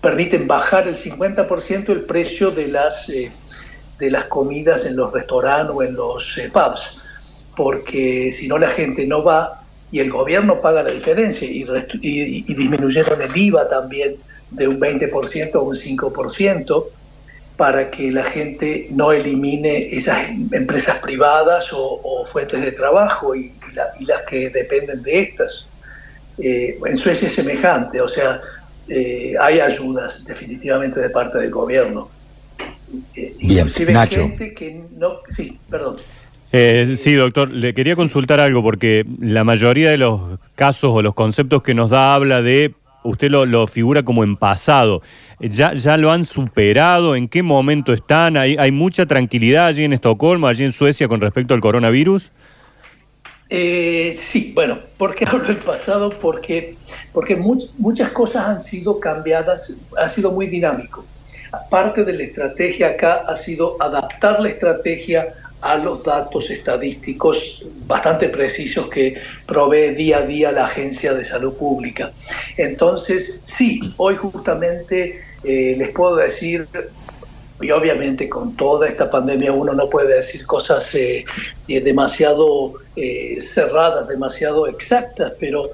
permiten 0.00 0.46
bajar 0.46 0.86
el 0.86 0.96
50% 0.96 1.88
el 1.88 2.02
precio 2.02 2.52
de 2.52 2.68
las 2.68 3.10
de 3.98 4.10
las 4.10 4.26
comidas 4.26 4.84
en 4.84 4.96
los 4.96 5.12
restaurantes 5.12 5.74
o 5.74 5.82
en 5.82 5.94
los 5.94 6.36
eh, 6.38 6.50
pubs, 6.52 7.00
porque 7.56 8.30
si 8.32 8.48
no 8.48 8.58
la 8.58 8.68
gente 8.68 9.06
no 9.06 9.22
va 9.24 9.62
y 9.92 10.00
el 10.00 10.10
gobierno 10.10 10.60
paga 10.60 10.82
la 10.82 10.90
diferencia 10.90 11.48
y, 11.48 11.64
y, 12.02 12.54
disminuyeron 12.54 13.22
el 13.22 13.36
IVA 13.36 13.68
también 13.68 14.16
de 14.50 14.68
un 14.68 14.80
20% 14.80 15.54
a 15.54 15.60
un 15.60 15.74
5% 15.74 16.84
para 17.56 17.90
que 17.90 18.10
la 18.10 18.24
gente 18.24 18.88
no 18.90 19.12
elimine 19.12 19.94
esas 19.94 20.28
empresas 20.52 20.98
privadas 20.98 21.70
o, 21.72 22.24
fuentes 22.26 22.60
de 22.60 22.72
trabajo 22.72 23.34
y, 23.34 23.52
las 24.00 24.22
que 24.22 24.50
dependen 24.50 25.02
de 25.02 25.20
estas. 25.20 25.66
Eh, 26.38 26.78
en 26.84 26.98
Suecia 26.98 27.28
es 27.28 27.34
semejante, 27.34 28.00
o 28.00 28.08
sea, 28.08 28.40
eh, 28.88 29.34
hay 29.40 29.60
ayudas 29.60 30.24
definitivamente 30.24 31.00
de 31.00 31.10
parte 31.10 31.38
del 31.38 31.50
gobierno. 31.50 32.10
Bien, 33.14 33.66
Nacho. 33.88 34.30
sí, 35.30 35.58
perdón. 35.70 35.96
Eh, 36.52 36.94
sí, 36.96 37.14
doctor, 37.14 37.50
le 37.50 37.74
quería 37.74 37.96
consultar 37.96 38.40
algo 38.40 38.62
porque 38.62 39.04
la 39.20 39.44
mayoría 39.44 39.90
de 39.90 39.98
los 39.98 40.38
casos 40.54 40.90
o 40.94 41.02
los 41.02 41.14
conceptos 41.14 41.62
que 41.62 41.74
nos 41.74 41.90
da 41.90 42.14
habla 42.14 42.40
de, 42.40 42.74
usted 43.02 43.30
lo, 43.30 43.66
figura 43.66 44.04
como 44.04 44.24
en 44.24 44.36
pasado. 44.36 45.02
¿Ya, 45.40 45.74
¿Ya 45.74 45.96
lo 45.96 46.10
han 46.10 46.24
superado? 46.24 47.16
¿En 47.16 47.28
qué 47.28 47.42
momento 47.42 47.92
están? 47.92 48.36
¿Hay, 48.36 48.56
¿Hay 48.58 48.72
mucha 48.72 49.06
tranquilidad 49.06 49.66
allí 49.66 49.84
en 49.84 49.92
Estocolmo, 49.92 50.46
allí 50.46 50.64
en 50.64 50.72
Suecia 50.72 51.08
con 51.08 51.20
respecto 51.20 51.54
al 51.54 51.60
coronavirus? 51.60 52.30
Eh, 53.48 54.12
sí, 54.16 54.52
bueno, 54.54 54.78
¿por 54.96 55.14
qué 55.14 55.24
hablo 55.24 55.44
del 55.44 55.58
pasado? 55.58 56.10
Porque, 56.10 56.76
porque 57.12 57.36
muchas 57.36 58.10
cosas 58.10 58.46
han 58.46 58.60
sido 58.60 58.98
cambiadas, 58.98 59.76
ha 59.96 60.08
sido 60.08 60.32
muy 60.32 60.46
dinámico 60.46 61.04
parte 61.70 62.04
de 62.04 62.12
la 62.12 62.24
estrategia 62.24 62.88
acá 62.88 63.24
ha 63.26 63.36
sido 63.36 63.76
adaptar 63.80 64.40
la 64.40 64.48
estrategia 64.48 65.28
a 65.66 65.76
los 65.78 66.04
datos 66.04 66.50
estadísticos 66.50 67.66
bastante 67.86 68.28
precisos 68.28 68.88
que 68.88 69.16
provee 69.46 69.94
día 69.94 70.18
a 70.18 70.22
día 70.22 70.52
la 70.52 70.66
Agencia 70.66 71.12
de 71.12 71.24
Salud 71.24 71.54
Pública. 71.54 72.12
Entonces, 72.56 73.42
sí, 73.44 73.94
hoy 73.96 74.16
justamente 74.16 75.20
eh, 75.42 75.74
les 75.76 75.90
puedo 75.90 76.16
decir, 76.16 76.68
y 77.60 77.70
obviamente 77.70 78.28
con 78.28 78.54
toda 78.56 78.88
esta 78.88 79.10
pandemia 79.10 79.52
uno 79.52 79.72
no 79.72 79.88
puede 79.88 80.16
decir 80.16 80.46
cosas 80.46 80.94
eh, 80.94 81.24
eh, 81.68 81.80
demasiado 81.80 82.74
cerradas, 83.40 84.08
demasiado 84.08 84.66
exactas, 84.66 85.34
pero 85.38 85.68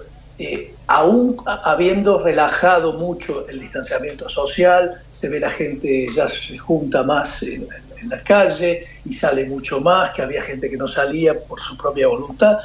aún 0.88 1.37
habiendo 1.46 2.18
relajado 2.18 2.94
mucho 2.94 3.46
el 3.49 3.61
distanciamiento 3.61 4.28
social, 4.28 5.00
se 5.11 5.28
ve 5.28 5.38
la 5.38 5.50
gente 5.50 6.08
ya 6.12 6.26
se 6.26 6.58
junta 6.58 7.04
más 7.04 7.44
en, 7.44 7.68
la 8.09 8.23
calle 8.23 8.87
y 9.04 9.14
sale 9.14 9.44
mucho 9.44 9.80
más, 9.80 10.11
que 10.11 10.23
había 10.23 10.42
gente 10.42 10.71
que 10.71 10.76
no 10.76 10.88
salía 10.88 11.38
por 11.38 11.61
su 11.61 11.76
propia 11.76 12.09
voluntad. 12.09 12.59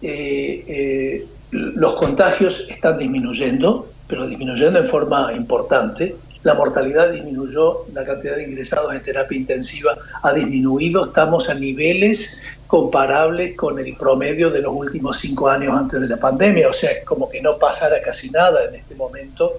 Eh, 0.00 0.64
eh, 0.66 1.26
los 1.50 1.94
contagios 1.94 2.66
están 2.68 2.98
disminuyendo, 2.98 3.88
pero 4.08 4.26
disminuyendo 4.26 4.78
en 4.78 4.88
forma 4.88 5.32
importante. 5.34 6.16
La 6.42 6.54
mortalidad 6.54 7.12
disminuyó, 7.12 7.86
la 7.92 8.04
cantidad 8.04 8.36
de 8.36 8.44
ingresados 8.44 8.92
en 8.92 9.02
terapia 9.02 9.38
intensiva 9.38 9.96
ha 10.22 10.32
disminuido, 10.32 11.04
estamos 11.04 11.48
a 11.48 11.54
niveles 11.54 12.40
comparables 12.66 13.54
con 13.54 13.78
el 13.78 13.94
promedio 13.96 14.50
de 14.50 14.62
los 14.62 14.72
últimos 14.74 15.18
cinco 15.18 15.48
años 15.48 15.76
antes 15.76 16.00
de 16.00 16.08
la 16.08 16.16
pandemia, 16.16 16.68
o 16.68 16.72
sea, 16.72 16.90
es 16.90 17.04
como 17.04 17.28
que 17.28 17.40
no 17.40 17.58
pasara 17.58 18.00
casi 18.02 18.30
nada 18.30 18.64
en 18.64 18.76
este 18.76 18.94
momento. 18.94 19.52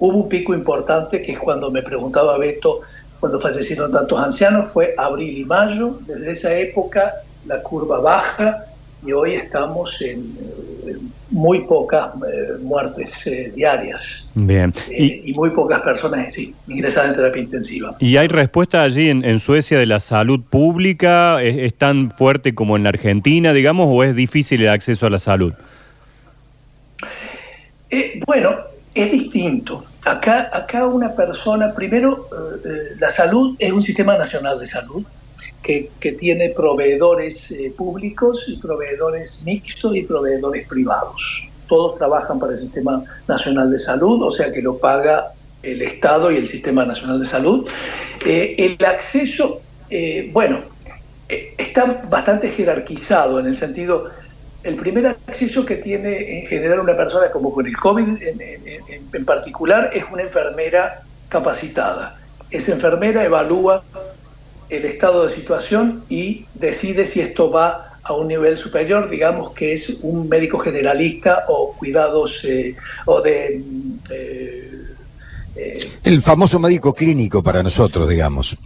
Hubo 0.00 0.18
un 0.18 0.28
pico 0.28 0.52
importante 0.54 1.22
que 1.22 1.32
es 1.32 1.38
cuando 1.38 1.70
me 1.70 1.82
preguntaba 1.82 2.36
Beto, 2.36 2.80
cuando 3.20 3.40
fallecieron 3.40 3.92
tantos 3.92 4.20
ancianos, 4.20 4.70
fue 4.72 4.94
abril 4.96 5.38
y 5.38 5.44
mayo, 5.44 5.98
desde 6.06 6.32
esa 6.32 6.54
época 6.54 7.14
la 7.46 7.62
curva 7.62 8.00
baja 8.00 8.64
y 9.04 9.12
hoy 9.12 9.34
estamos 9.34 10.00
en, 10.02 10.34
muy 11.30 11.60
pocas 11.60 12.08
eh, 12.16 12.54
muertes 12.62 13.26
eh, 13.26 13.52
diarias. 13.54 14.30
Bien. 14.34 14.72
Eh, 14.90 15.22
y, 15.24 15.32
muy 15.34 15.50
pocas 15.50 15.80
personas 15.80 16.32
sí, 16.32 16.54
ingresadas 16.66 17.10
en 17.10 17.16
terapia 17.16 17.42
intensiva. 17.42 17.96
¿Y 18.00 18.16
hay 18.16 18.28
respuesta 18.28 18.82
allí 18.82 19.08
en, 19.08 19.40
Suecia 19.40 19.78
de 19.78 19.86
la 19.86 20.00
salud 20.00 20.40
pública? 20.40 21.42
¿Es, 21.42 21.74
tan 21.74 22.10
fuerte 22.10 22.54
como 22.54 22.76
en 22.76 22.84
la 22.84 22.88
Argentina, 22.88 23.52
digamos, 23.52 23.86
o 23.90 24.02
es 24.02 24.16
difícil 24.16 24.62
el 24.62 24.70
acceso 24.70 25.06
a 25.06 25.10
la 25.10 25.18
salud? 25.18 25.52
bueno, 28.26 28.54
es 28.94 29.12
distinto. 29.12 29.84
Acá, 30.04 30.50
acá 30.52 30.86
una 30.86 31.14
persona, 31.14 31.74
primero, 31.74 32.28
la 32.98 33.10
salud 33.10 33.56
es 33.58 33.72
un 33.72 33.82
sistema 33.82 34.16
nacional 34.16 34.58
de 34.58 34.66
salud 34.66 35.04
que, 36.00 36.12
tiene 36.18 36.50
proveedores 36.50 37.50
eh, 37.50 37.72
públicos 37.76 38.46
proveedores 38.62 39.42
mixtos 39.44 39.94
y 39.96 40.02
proveedores 40.02 40.66
privados. 40.66 41.48
Todos 41.68 41.96
trabajan 41.96 42.38
para 42.38 42.52
el 42.52 42.58
Sistema 42.58 43.04
Nacional 43.26 43.70
de 43.70 43.78
Salud, 43.78 44.22
o 44.22 44.30
sea 44.30 44.50
que 44.50 44.62
lo 44.62 44.78
paga 44.78 45.32
el 45.62 45.82
Estado 45.82 46.30
y 46.30 46.36
el 46.36 46.48
Sistema 46.48 46.86
Nacional 46.86 47.20
de 47.20 47.26
Salud. 47.26 47.68
Eh, 48.24 48.54
el 48.58 48.84
acceso, 48.86 49.60
eh, 49.90 50.30
bueno, 50.32 50.60
está 51.28 52.02
bastante 52.08 52.50
jerarquizado 52.50 53.38
en 53.38 53.46
el 53.46 53.56
sentido, 53.56 54.08
el 54.68 54.76
primer 54.76 55.06
acceso 55.06 55.64
que 55.64 55.76
tiene 55.76 56.40
en 56.40 56.46
general 56.46 56.80
una 56.80 56.96
persona 56.96 57.30
como 57.30 57.52
con 57.52 57.66
el 57.66 57.76
COVID 57.76 58.18
en 59.12 59.24
particular 59.24 59.90
es 59.94 60.04
una 60.12 60.22
enfermera 60.22 61.02
capacitada. 61.28 62.18
Esa 62.50 62.72
enfermera 62.72 63.24
evalúa 63.24 63.82
el 64.68 64.84
estado 64.84 65.26
de 65.26 65.34
situación 65.34 66.04
y 66.08 66.44
decide 66.54 67.06
si 67.06 67.20
esto 67.20 67.50
va 67.50 67.98
a 68.02 68.12
un 68.14 68.28
nivel 68.28 68.56
superior, 68.56 69.08
digamos 69.08 69.52
que 69.52 69.74
es 69.74 69.90
un 70.02 70.28
médico 70.28 70.58
generalista 70.58 71.44
o 71.48 71.74
cuidados 71.74 72.44
eh, 72.44 72.74
o 73.06 73.20
de... 73.20 73.62
Eh, 74.10 74.84
eh, 75.56 75.88
el 76.04 76.22
famoso 76.22 76.58
médico 76.58 76.94
clínico 76.94 77.42
para 77.42 77.62
nosotros, 77.62 78.08
digamos. 78.08 78.56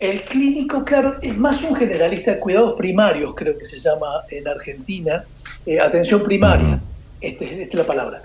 El 0.00 0.22
clínico, 0.22 0.84
claro, 0.84 1.16
es 1.22 1.36
más 1.36 1.62
un 1.62 1.74
generalista 1.74 2.32
de 2.32 2.38
cuidados 2.38 2.74
primarios, 2.76 3.34
creo 3.34 3.58
que 3.58 3.64
se 3.64 3.80
llama 3.80 4.22
en 4.30 4.46
Argentina, 4.46 5.24
atención 5.82 6.22
primaria, 6.22 6.80
esta, 7.20 7.44
es 7.44 7.74
la 7.74 7.84
palabra, 7.84 8.22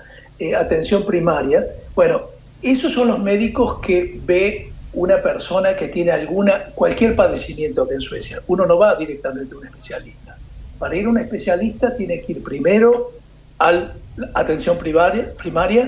atención 0.55 1.03
primaria. 1.05 1.65
Bueno, 1.95 2.21
esos 2.61 2.93
son 2.93 3.07
los 3.07 3.19
médicos 3.19 3.79
que 3.79 4.19
ve 4.23 4.71
una 4.93 5.17
persona 5.17 5.75
que 5.75 5.87
tiene 5.87 6.11
alguna, 6.11 6.65
cualquier 6.75 7.15
padecimiento 7.15 7.87
que 7.87 7.95
en 7.95 8.01
Suecia. 8.01 8.41
Uno 8.47 8.65
no 8.65 8.77
va 8.77 8.95
directamente 8.95 9.55
a 9.55 9.57
un 9.57 9.65
especialista. 9.65 10.37
Para 10.77 10.95
ir 10.95 11.05
a 11.05 11.09
un 11.09 11.17
especialista 11.17 11.95
tiene 11.95 12.21
que 12.21 12.33
ir 12.33 12.43
primero 12.43 13.11
a 13.59 13.71
la 13.71 13.93
atención 14.35 14.77
primaria, 14.77 15.33
primaria 15.37 15.85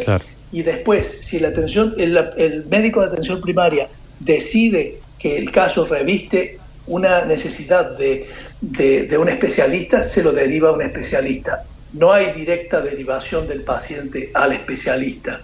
y 0.51 0.63
después, 0.63 1.20
si 1.22 1.39
la 1.39 1.50
atención, 1.50 1.94
el, 1.98 2.65
médico 2.70 3.01
de 3.01 3.08
atención 3.08 3.42
primaria 3.42 3.88
decide 4.20 5.00
que 5.20 5.38
el 5.38 5.52
caso 5.52 5.86
reviste 5.86 6.60
una 6.88 7.26
necesidad 7.26 7.98
de, 7.98 8.28
de, 8.62 9.18
un 9.18 9.30
especialista, 9.30 10.04
se 10.04 10.24
lo 10.24 10.32
deriva 10.32 10.70
a 10.70 10.74
un 10.74 10.82
especialista. 10.82 11.64
No 11.94 12.12
hay 12.12 12.32
directa 12.34 12.82
derivación 12.82 13.48
del 13.48 13.62
paciente 13.62 14.30
al 14.34 14.54
especialista. 14.54 15.42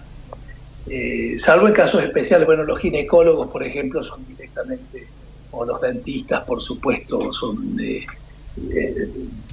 Eh, 0.88 1.36
salvo 1.38 1.68
en 1.68 1.74
casos 1.74 2.02
especiales, 2.02 2.46
bueno, 2.46 2.64
los 2.64 2.78
ginecólogos, 2.78 3.48
por 3.48 3.62
ejemplo, 3.62 4.02
son 4.04 4.26
directamente, 4.26 5.06
o 5.50 5.64
los 5.64 5.80
dentistas, 5.80 6.42
por 6.44 6.62
supuesto, 6.62 7.32
son 7.32 7.76
de, 7.76 8.06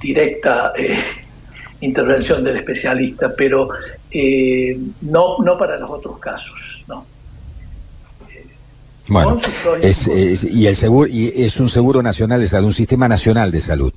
directa 0.00 0.72
eh, 0.76 0.98
intervención 1.80 2.44
del 2.44 2.58
especialista, 2.58 3.34
pero 3.34 3.70
eh, 4.10 4.78
no, 5.02 5.38
no 5.38 5.56
para 5.56 5.78
los 5.78 5.90
otros 5.90 6.18
casos, 6.18 6.84
¿no? 6.86 7.06
Bueno, 9.10 9.38
y 10.52 10.66
el 10.66 10.74
seguro 10.74 11.08
y 11.08 11.32
es 11.42 11.60
un 11.60 11.68
seguro 11.68 12.02
nacional 12.02 12.40
de 12.40 12.46
salud, 12.46 12.66
un 12.66 12.72
sistema 12.72 13.08
nacional 13.08 13.50
de 13.50 13.60
salud. 13.60 13.92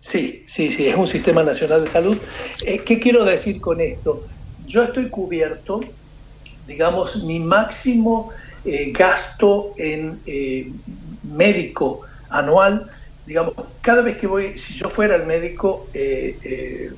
Sí, 0.00 0.44
sí, 0.46 0.70
sí, 0.70 0.86
es 0.86 0.96
un 0.96 1.06
sistema 1.06 1.42
nacional 1.42 1.82
de 1.82 1.86
salud. 1.88 2.18
¿Qué 2.64 3.00
quiero 3.00 3.24
decir 3.24 3.60
con 3.60 3.80
esto? 3.80 4.26
yo 4.70 4.84
estoy 4.84 5.08
cubierto, 5.08 5.80
digamos, 6.66 7.24
mi 7.24 7.40
máximo 7.40 8.30
eh, 8.64 8.92
gasto 8.92 9.74
en 9.76 10.20
eh, 10.26 10.70
médico 11.22 12.02
anual, 12.28 12.88
digamos, 13.26 13.54
cada 13.80 14.02
vez 14.02 14.16
que 14.16 14.26
voy, 14.26 14.58
si 14.58 14.74
yo 14.74 14.88
fuera 14.88 15.16
el 15.16 15.26
médico, 15.26 15.88
eh, 15.92 16.38
eh, 16.44 16.90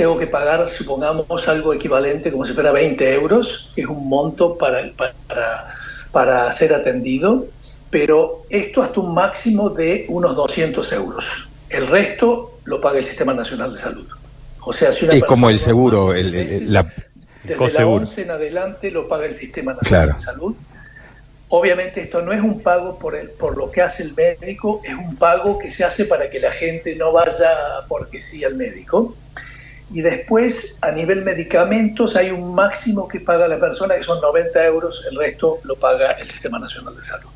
tengo 0.00 0.18
que 0.18 0.26
pagar, 0.26 0.66
supongamos, 0.70 1.46
algo 1.46 1.74
equivalente 1.74 2.32
como 2.32 2.46
si 2.46 2.54
fuera 2.54 2.72
20 2.72 3.12
euros, 3.12 3.70
que 3.74 3.82
es 3.82 3.86
un 3.86 4.08
monto 4.08 4.56
para, 4.56 4.90
para, 4.96 5.74
para 6.10 6.50
ser 6.52 6.72
atendido, 6.72 7.44
pero 7.90 8.46
esto 8.48 8.80
hasta 8.80 8.98
un 8.98 9.12
máximo 9.12 9.68
de 9.68 10.06
unos 10.08 10.34
200 10.36 10.90
euros. 10.94 11.50
El 11.68 11.86
resto 11.86 12.60
lo 12.64 12.80
paga 12.80 12.98
el 12.98 13.04
Sistema 13.04 13.34
Nacional 13.34 13.74
de 13.74 13.78
Salud. 13.78 14.06
O 14.62 14.72
sea, 14.72 14.90
si 14.90 15.04
una 15.04 15.12
es 15.12 15.22
como 15.22 15.50
el 15.50 15.58
seguro, 15.58 16.14
el, 16.14 16.72
la... 16.72 16.90
Desde 17.44 17.70
la 17.70 17.86
11 17.86 18.22
en 18.22 18.30
adelante 18.30 18.90
lo 18.90 19.06
paga 19.06 19.26
el 19.26 19.34
Sistema 19.34 19.74
Nacional 19.74 20.14
de 20.14 20.18
Salud. 20.18 20.54
Obviamente 21.50 22.00
esto 22.00 22.22
no 22.22 22.32
es 22.32 22.40
un 22.40 22.62
pago 22.62 22.98
por, 22.98 23.14
el, 23.14 23.28
por 23.28 23.58
lo 23.58 23.70
que 23.70 23.82
hace 23.82 24.02
el 24.02 24.14
médico, 24.14 24.80
es 24.82 24.94
un 24.94 25.16
pago 25.16 25.58
que 25.58 25.70
se 25.70 25.84
hace 25.84 26.06
para 26.06 26.30
que 26.30 26.40
la 26.40 26.52
gente 26.52 26.96
no 26.96 27.12
vaya 27.12 27.50
porque 27.86 28.22
sí 28.22 28.44
al 28.44 28.54
médico. 28.54 29.14
Y 29.92 30.02
después, 30.02 30.78
a 30.82 30.92
nivel 30.92 31.22
medicamentos, 31.24 32.14
hay 32.14 32.30
un 32.30 32.54
máximo 32.54 33.08
que 33.08 33.20
paga 33.20 33.48
la 33.48 33.58
persona, 33.58 33.96
que 33.96 34.02
son 34.02 34.20
90 34.20 34.64
euros, 34.66 35.04
el 35.10 35.16
resto 35.16 35.58
lo 35.64 35.74
paga 35.76 36.12
el 36.12 36.30
Sistema 36.30 36.58
Nacional 36.58 36.94
de 36.94 37.02
Salud. 37.02 37.30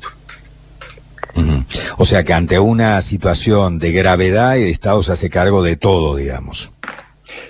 O 1.97 2.05
sea 2.05 2.23
que 2.23 2.33
ante 2.33 2.59
una 2.59 3.01
situación 3.01 3.79
de 3.79 3.91
gravedad, 3.91 4.57
el 4.57 4.69
Estado 4.69 5.01
se 5.01 5.13
hace 5.13 5.29
cargo 5.29 5.63
de 5.63 5.75
todo, 5.75 6.15
digamos. 6.15 6.71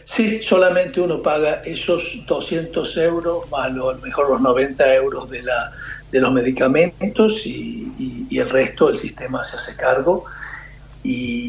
Sí, 0.03 0.41
solamente 0.41 1.01
uno 1.01 1.21
paga 1.21 1.61
esos 1.65 2.23
200 2.27 2.97
euros 2.97 3.49
más 3.49 3.71
lo, 3.73 3.89
a 3.89 3.93
lo 3.93 4.01
mejor 4.01 4.29
los 4.29 4.41
90 4.41 4.95
euros 4.95 5.29
de, 5.29 5.41
la, 5.41 5.71
de 6.11 6.21
los 6.21 6.31
medicamentos 6.31 7.45
y, 7.45 8.27
el 8.31 8.49
resto 8.49 8.89
el 8.89 8.97
sistema 8.97 9.43
se 9.43 9.55
hace 9.55 9.75
cargo. 9.75 10.25
Y 11.03 11.44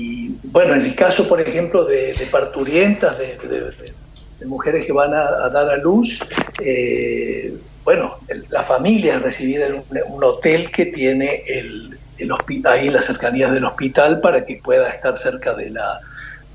bueno, 0.57 0.75
en 0.75 0.87
el 0.87 0.95
caso, 0.95 1.29
por 1.29 1.39
ejemplo, 1.39 1.85
de, 1.85 2.27
parturientas, 2.33 3.19
de, 3.19 4.47
mujeres 4.47 4.87
que 4.87 4.93
van 4.93 5.13
a, 5.13 5.51
dar 5.51 5.69
a 5.69 5.77
luz, 5.77 6.19
eh, 6.65 7.55
bueno, 7.85 8.15
la 8.49 8.63
familia 8.63 9.17
es 9.17 9.23
recibida 9.23 9.67
en 9.67 9.85
un 10.09 10.25
hotel 10.25 10.71
que 10.71 10.87
tiene 10.87 11.43
el, 11.47 11.99
el 12.17 12.33
ahí 12.65 12.87
en 12.87 12.95
las 12.95 13.05
cercanías 13.05 13.53
del 13.53 13.67
hospital 13.67 14.23
para 14.23 14.47
que 14.47 14.59
pueda 14.65 14.89
estar 14.89 15.15
cerca 15.19 15.53
de 15.53 15.69
la, 15.69 16.01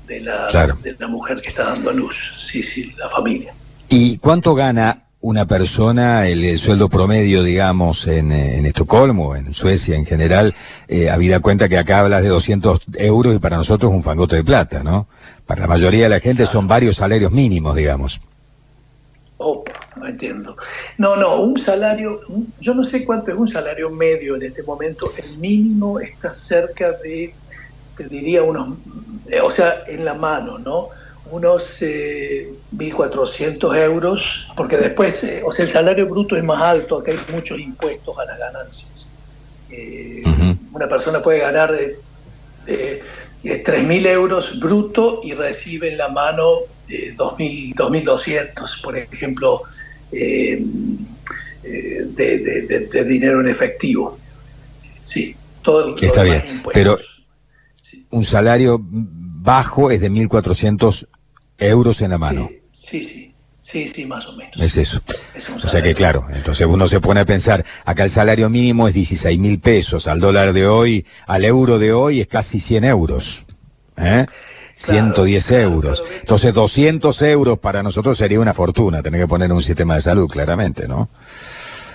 de 0.08 0.18
la, 0.18 0.48
de 0.82 0.96
la 0.98 1.06
mujer 1.06 1.40
que 1.40 1.50
está 1.50 1.62
dando 1.62 1.90
a 1.90 1.92
luz. 1.92 2.34
Sí, 2.40 2.60
sí, 2.60 2.92
la 2.98 3.08
familia. 3.08 3.54
¿Y 3.88 4.18
cuánto 4.18 4.56
gana 4.56 4.98
una 5.22 5.46
persona, 5.46 6.28
el, 6.28 6.58
sueldo 6.58 6.88
promedio, 6.88 7.44
digamos, 7.44 8.08
en, 8.08 8.32
en, 8.32 8.66
Estocolmo, 8.66 9.36
en 9.36 9.52
Suecia 9.52 9.96
en 9.96 10.04
general, 10.04 10.54
eh, 10.88 11.10
habida 11.10 11.38
cuenta 11.38 11.68
que 11.68 11.78
acá 11.78 12.00
hablas 12.00 12.24
de 12.24 12.28
200 12.28 12.80
euros 12.96 13.36
y 13.36 13.38
para 13.38 13.56
nosotros 13.56 13.92
un 13.92 14.02
fangote 14.02 14.36
de 14.36 14.44
plata, 14.44 14.82
¿no? 14.82 15.06
Para 15.46 15.62
la 15.62 15.68
mayoría 15.68 16.04
de 16.04 16.08
la 16.08 16.20
gente 16.20 16.44
son 16.44 16.66
varios 16.66 16.96
salarios 16.96 17.30
mínimos, 17.30 17.76
digamos. 17.76 18.20
Opa, 19.36 19.72
no 19.94 20.08
entiendo. 20.08 20.56
No, 20.98 21.14
no, 21.14 21.40
un 21.40 21.56
salario, 21.56 22.20
yo 22.58 22.74
no 22.74 22.82
sé 22.82 23.04
cuánto 23.04 23.30
es 23.30 23.38
un 23.38 23.48
salario 23.48 23.90
medio 23.90 24.34
en 24.34 24.42
este 24.42 24.64
momento, 24.64 25.12
el 25.16 25.38
mínimo 25.38 26.00
está 26.00 26.32
cerca 26.32 26.92
de, 27.02 27.32
te 27.96 28.08
diría 28.08 28.42
unos, 28.42 28.76
eh, 29.28 29.40
o 29.40 29.52
sea, 29.52 29.84
en 29.86 30.04
la 30.04 30.14
mano, 30.14 30.58
¿no? 30.58 30.88
Unos 31.32 31.80
1.400 31.80 33.74
eh, 33.74 33.84
euros, 33.84 34.52
porque 34.56 34.76
después, 34.76 35.24
eh, 35.24 35.42
o 35.44 35.50
sea, 35.50 35.64
el 35.64 35.70
salario 35.70 36.06
bruto 36.06 36.36
es 36.36 36.44
más 36.44 36.60
alto, 36.60 36.98
acá 36.98 37.12
hay 37.12 37.18
muchos 37.32 37.58
impuestos 37.58 38.16
a 38.18 38.24
las 38.26 38.38
ganancias. 38.38 39.08
Una 40.72 40.86
persona 40.88 41.22
puede 41.22 41.38
ganar 41.38 41.72
de, 41.72 41.98
3.000 43.44 44.06
euros 44.06 44.60
bruto 44.60 45.20
y 45.24 45.32
recibe 45.32 45.90
en 45.90 45.96
la 45.96 46.08
mano 46.08 46.58
2.200, 46.88 48.82
por 48.82 48.96
ejemplo, 48.96 49.62
eh, 50.12 50.62
eh, 51.64 52.06
de, 52.14 53.04
dinero 53.04 53.40
en 53.40 53.48
efectivo. 53.48 54.18
Sí, 55.00 55.34
todo, 55.62 55.94
Está 55.96 56.22
bien, 56.22 56.62
pero 56.72 56.98
un 58.10 58.24
salario 58.24 58.78
bajo 58.82 59.90
es 59.90 60.00
de 60.00 60.10
1.400 60.10 61.06
euros 61.68 62.00
en 62.02 62.10
la 62.10 62.18
mano. 62.18 62.50
Sí, 62.72 63.04
sí. 63.04 63.28
Sí, 63.60 63.88
sí, 63.88 64.04
más 64.04 64.26
o 64.26 64.32
menos. 64.32 64.60
Es 64.60 64.76
eso. 64.76 65.00
o 65.54 65.68
sea 65.68 65.80
que 65.80 65.94
claro, 65.94 66.26
entonces 66.34 66.66
uno 66.66 66.88
se 66.88 67.00
pone 67.00 67.20
a 67.20 67.24
pensar, 67.24 67.64
acá 67.84 68.02
el 68.02 68.10
salario 68.10 68.50
mínimo 68.50 68.88
es 68.88 68.94
16 68.94 69.38
mil 69.38 69.60
pesos, 69.60 70.08
al 70.08 70.18
dólar 70.18 70.52
de 70.52 70.66
hoy, 70.66 71.06
al 71.26 71.44
euro 71.44 71.78
de 71.78 71.92
hoy 71.92 72.20
es 72.20 72.26
casi 72.26 72.58
100 72.58 72.84
euros. 72.84 73.46
¿eh? 73.96 74.26
110 74.74 75.50
euros. 75.52 76.04
Entonces, 76.20 76.52
200 76.52 77.22
euros 77.22 77.58
para 77.58 77.82
nosotros 77.82 78.18
sería 78.18 78.40
una 78.40 78.54
fortuna 78.54 79.02
tener 79.02 79.20
que 79.20 79.28
poner 79.28 79.52
un 79.52 79.62
sistema 79.62 79.94
de 79.94 80.00
salud, 80.00 80.28
claramente, 80.28 80.88
¿no? 80.88 81.08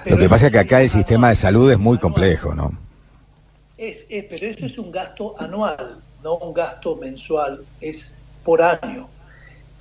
Lo 0.06 0.18
que 0.18 0.30
pasa 0.30 0.48
es 0.48 0.52
que 0.54 0.60
acá 0.60 0.82
el 0.82 0.90
sistema 0.90 1.30
de 1.30 1.36
salud 1.36 1.70
es 1.70 1.78
muy 1.78 1.98
complejo, 1.98 2.56
¿no? 2.56 2.72
Es, 3.78 4.06
pero 4.10 4.48
eso 4.48 4.66
es 4.66 4.78
un 4.78 4.92
gasto 4.92 5.36
anual, 5.38 5.98
no 6.24 6.36
un 6.38 6.54
gasto 6.54 6.96
mensual, 6.96 7.62
es 7.82 8.16
por 8.44 8.62
año. 8.62 9.10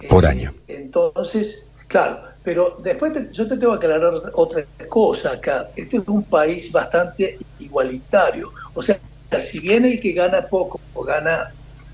Por 0.09 0.25
eh, 0.25 0.29
año. 0.29 0.55
Entonces, 0.69 1.67
claro, 1.89 2.21
pero 2.43 2.79
después 2.83 3.13
yo 3.33 3.49
te 3.49 3.57
tengo 3.57 3.79
que 3.79 3.87
aclarar 3.87 4.15
otra 4.35 4.65
cosa 4.89 5.33
acá. 5.33 5.69
Este 5.75 5.99
es 5.99 6.09
un 6.09 6.25
país 6.25 6.71
bastante 6.71 7.39
igualitario. 7.59 8.53
O 8.75 8.83
sea, 8.83 8.99
si 9.41 9.61
bien 9.61 9.85
el 9.85 10.01
que 10.01 10.13
gana 10.13 10.43
poco 10.43 10.81
o 10.95 11.03
gana 11.03 11.51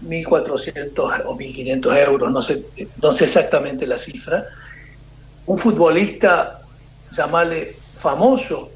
1.400 0.06 1.22
o 1.24 1.36
1.500 1.36 2.06
euros, 2.06 2.32
no 2.32 2.42
sé, 2.42 2.64
no 3.00 3.12
sé 3.12 3.24
exactamente 3.24 3.86
la 3.86 3.98
cifra, 3.98 4.46
un 5.46 5.58
futbolista, 5.58 6.60
llamarle 7.12 7.74
famoso, 7.96 8.70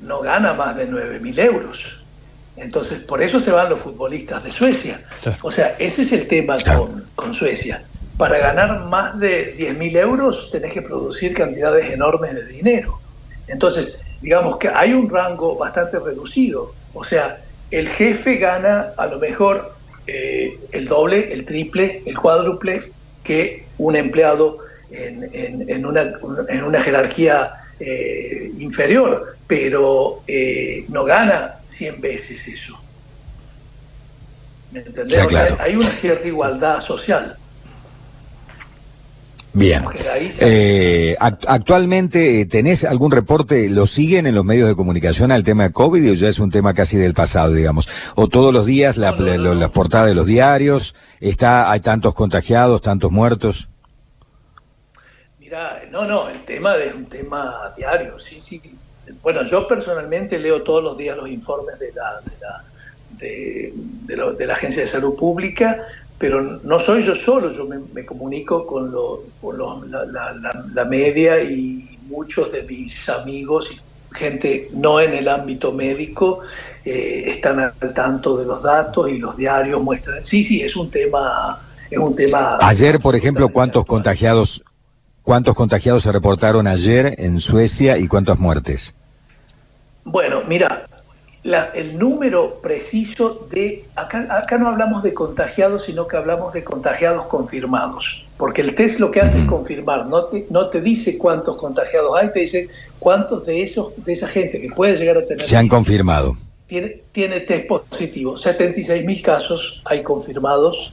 no 0.00 0.20
gana 0.20 0.52
más 0.52 0.76
de 0.76 0.88
9.000 0.88 1.38
euros. 1.40 2.04
Entonces, 2.56 3.00
por 3.00 3.22
eso 3.22 3.38
se 3.38 3.52
van 3.52 3.70
los 3.70 3.80
futbolistas 3.80 4.42
de 4.42 4.52
Suecia. 4.52 5.00
O 5.42 5.50
sea, 5.50 5.76
ese 5.78 6.02
es 6.02 6.12
el 6.12 6.26
tema 6.26 6.56
con, 6.60 7.06
con 7.14 7.32
Suecia. 7.32 7.84
Para 8.18 8.38
ganar 8.38 8.86
más 8.86 9.18
de 9.18 9.56
10.000 9.56 9.96
euros 9.96 10.50
tenés 10.50 10.72
que 10.72 10.82
producir 10.82 11.34
cantidades 11.34 11.90
enormes 11.90 12.34
de 12.34 12.46
dinero. 12.46 12.98
Entonces, 13.46 13.98
digamos 14.20 14.56
que 14.56 14.68
hay 14.68 14.92
un 14.92 15.08
rango 15.08 15.56
bastante 15.56 16.00
reducido. 16.00 16.74
O 16.94 17.04
sea, 17.04 17.38
el 17.70 17.88
jefe 17.88 18.36
gana 18.36 18.88
a 18.96 19.06
lo 19.06 19.18
mejor 19.18 19.72
eh, 20.06 20.58
el 20.72 20.88
doble, 20.88 21.32
el 21.32 21.44
triple, 21.44 22.02
el 22.06 22.18
cuádruple 22.18 22.90
que 23.22 23.66
un 23.78 23.94
empleado 23.94 24.58
en, 24.90 25.84
una, 25.84 26.82
jerarquía 26.82 27.52
eh, 27.78 28.50
inferior, 28.58 29.36
pero 29.46 30.22
eh, 30.26 30.86
no 30.88 31.04
gana 31.04 31.56
100 31.66 32.00
veces 32.00 32.48
eso. 32.48 32.80
¿Me 34.72 34.80
entendés? 34.80 35.34
hay 35.60 35.76
una 35.76 35.88
cierta 35.88 36.26
igualdad 36.26 36.80
social. 36.80 37.36
Bien. 39.52 39.84
Eh, 40.40 41.16
actualmente, 41.18 42.40
eh, 42.40 42.46
¿tenés 42.46 42.84
algún 42.84 43.10
reporte? 43.10 43.68
¿Lo 43.70 43.86
siguen 43.86 44.26
en 44.26 44.34
los 44.34 44.44
medios 44.44 44.68
de 44.68 44.76
comunicación 44.76 45.32
al 45.32 45.42
tema 45.42 45.64
de 45.64 45.72
COVID 45.72 46.10
o 46.10 46.14
ya 46.14 46.28
es 46.28 46.38
un 46.38 46.50
tema 46.50 46.74
casi 46.74 46.96
del 46.96 47.14
pasado, 47.14 47.52
digamos? 47.52 47.88
¿O 48.14 48.28
todos 48.28 48.52
los 48.52 48.66
días 48.66 48.96
la, 48.96 49.12
las 49.12 49.70
portadas 49.70 50.08
de 50.08 50.14
los 50.14 50.26
diarios? 50.26 50.94
está 51.20 51.70
¿Hay 51.70 51.80
tantos 51.80 52.14
contagiados, 52.14 52.82
tantos 52.82 53.10
muertos? 53.10 53.68
Mira, 55.40 55.82
no, 55.90 56.04
no, 56.04 56.28
el 56.28 56.44
tema 56.44 56.76
es 56.76 56.94
un 56.94 57.06
tema 57.06 57.72
diario, 57.76 58.18
sí, 58.18 58.40
sí. 58.40 58.60
Bueno, 59.22 59.44
yo 59.44 59.66
personalmente 59.66 60.38
leo 60.38 60.62
todos 60.62 60.84
los 60.84 60.98
días 60.98 61.16
los 61.16 61.28
informes 61.28 61.78
de 61.78 61.92
la, 61.92 62.20
de 62.20 62.32
la, 62.40 62.64
de, 63.18 64.36
de 64.36 64.46
la 64.46 64.52
Agencia 64.52 64.82
de 64.82 64.88
Salud 64.88 65.16
Pública 65.16 65.86
pero 66.18 66.42
no 66.42 66.80
soy 66.80 67.02
yo 67.02 67.14
solo, 67.14 67.50
yo 67.50 67.66
me, 67.66 68.04
comunico 68.04 68.66
con, 68.66 68.92
la, 70.74 70.84
media 70.84 71.42
y 71.42 71.98
muchos 72.08 72.50
de 72.50 72.62
mis 72.64 73.08
amigos 73.08 73.70
y 73.72 73.78
gente 74.14 74.68
no 74.72 75.00
en 75.00 75.14
el 75.14 75.28
ámbito 75.28 75.72
médico 75.72 76.40
eh, 76.84 77.24
están 77.26 77.60
al 77.60 77.94
tanto 77.94 78.36
de 78.36 78.46
los 78.46 78.62
datos 78.62 79.08
y 79.10 79.18
los 79.18 79.36
diarios 79.36 79.80
muestran. 79.80 80.24
Sí, 80.24 80.42
sí, 80.42 80.62
es 80.62 80.74
un 80.74 80.90
tema, 80.90 81.60
es 81.90 81.98
un 81.98 82.16
tema. 82.16 82.58
Ayer, 82.62 82.98
por 82.98 83.14
ejemplo, 83.14 83.48
cuántos 83.50 83.86
contagiados, 83.86 84.64
cuántos 85.22 85.54
contagiados 85.54 86.02
se 86.02 86.10
reportaron 86.10 86.66
ayer 86.66 87.14
en 87.18 87.38
Suecia 87.40 87.98
y 87.98 88.08
cuántas 88.08 88.38
muertes. 88.38 88.94
Bueno, 90.04 90.42
mira, 90.48 90.88
el 91.44 91.98
número 91.98 92.60
preciso 92.60 93.46
de, 93.50 93.84
acá, 93.94 94.26
acá 94.30 94.58
no 94.58 94.68
hablamos 94.68 95.02
de 95.02 95.14
contagiados, 95.14 95.84
sino 95.84 96.06
que 96.06 96.16
hablamos 96.16 96.52
de 96.52 96.64
contagiados 96.64 97.26
confirmados, 97.26 98.24
porque 98.36 98.60
el 98.60 98.74
test 98.74 98.98
lo 98.98 99.10
que 99.10 99.20
hace 99.20 99.40
es 99.40 99.46
confirmar, 99.46 100.06
no 100.06 100.24
te, 100.24 100.46
no 100.50 100.68
te 100.68 100.80
dice 100.80 101.16
cuántos 101.16 101.56
contagiados 101.56 102.12
hay, 102.20 102.30
te 102.32 102.40
dice 102.40 102.68
cuántos 102.98 103.46
de 103.46 103.62
esos 103.62 103.92
de 104.04 104.12
esa 104.12 104.26
gente 104.26 104.60
que 104.60 104.68
puede 104.70 104.96
llegar 104.96 105.18
a 105.18 105.26
tener... 105.26 105.44
Se 105.44 105.56
han 105.56 105.68
confirmado. 105.68 106.36
tiene, 106.66 107.02
tiene 107.12 107.40
test 107.40 107.68
positivo. 107.68 108.36
76 108.36 109.04
mil 109.04 109.22
casos 109.22 109.80
hay 109.84 110.02
confirmados 110.02 110.92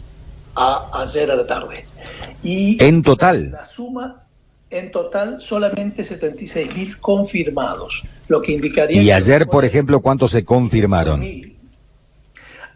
a 0.56 1.02
ayer 1.02 1.30
a 1.32 1.36
la 1.36 1.46
tarde. 1.46 1.86
Y 2.44 2.82
en 2.84 3.02
total. 3.02 3.52
La 3.52 3.66
suma, 3.66 4.25
en 4.80 4.92
total, 4.92 5.42
solamente 5.42 6.04
76 6.04 6.76
mil 6.76 7.00
confirmados, 7.00 8.04
lo 8.28 8.42
que 8.42 8.52
indicaría... 8.52 9.02
¿Y 9.02 9.12
ayer, 9.12 9.48
por 9.48 9.66
ejemplo, 9.66 10.00
cuántos 10.00 10.32
se 10.32 10.44
confirmaron? 10.44 11.24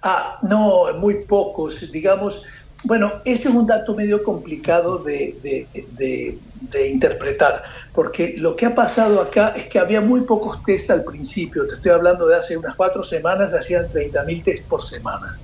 Ah, 0.02 0.40
no, 0.44 0.94
muy 0.98 1.26
pocos, 1.26 1.92
digamos... 1.92 2.44
Bueno, 2.82 3.12
ese 3.26 3.50
es 3.50 3.54
un 3.54 3.68
dato 3.68 3.94
medio 3.94 4.24
complicado 4.24 5.00
de, 5.00 5.36
de, 5.42 6.88
interpretar, 6.88 7.62
porque 7.94 8.36
lo 8.38 8.56
que 8.56 8.68
ha 8.68 8.74
pasado 8.74 9.20
acá 9.20 9.50
es 9.50 9.68
que 9.68 9.80
había 9.80 10.00
muy 10.00 10.22
pocos 10.22 10.64
test 10.64 10.90
al 10.90 11.04
principio, 11.04 11.68
te 11.68 11.76
estoy 11.76 11.92
hablando 11.92 12.26
de 12.26 12.38
hace 12.38 12.56
unas 12.56 12.76
cuatro 12.76 13.04
semanas, 13.04 13.54
hacían 13.54 13.88
30.000 13.92 14.44
test 14.46 14.66
por 14.70 14.82
semana. 14.82 15.38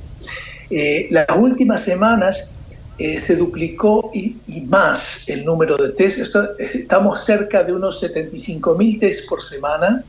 Eh, 0.70 1.08
las 1.12 1.28
últimas 1.36 1.82
semanas 1.84 2.55
eh, 2.98 3.20
se 3.20 3.36
duplicó 3.36 4.12
y, 4.14 4.36
más 4.68 5.28
el 5.28 5.44
número 5.44 5.76
de 5.78 5.90
test. 5.90 6.20
Estamos 6.60 7.24
cerca 7.24 7.64
de 7.64 7.74
unos 7.74 8.00
75 8.00 8.76
mil 8.76 9.00
test 9.00 9.28
por 9.28 9.44
semana. 9.44 10.04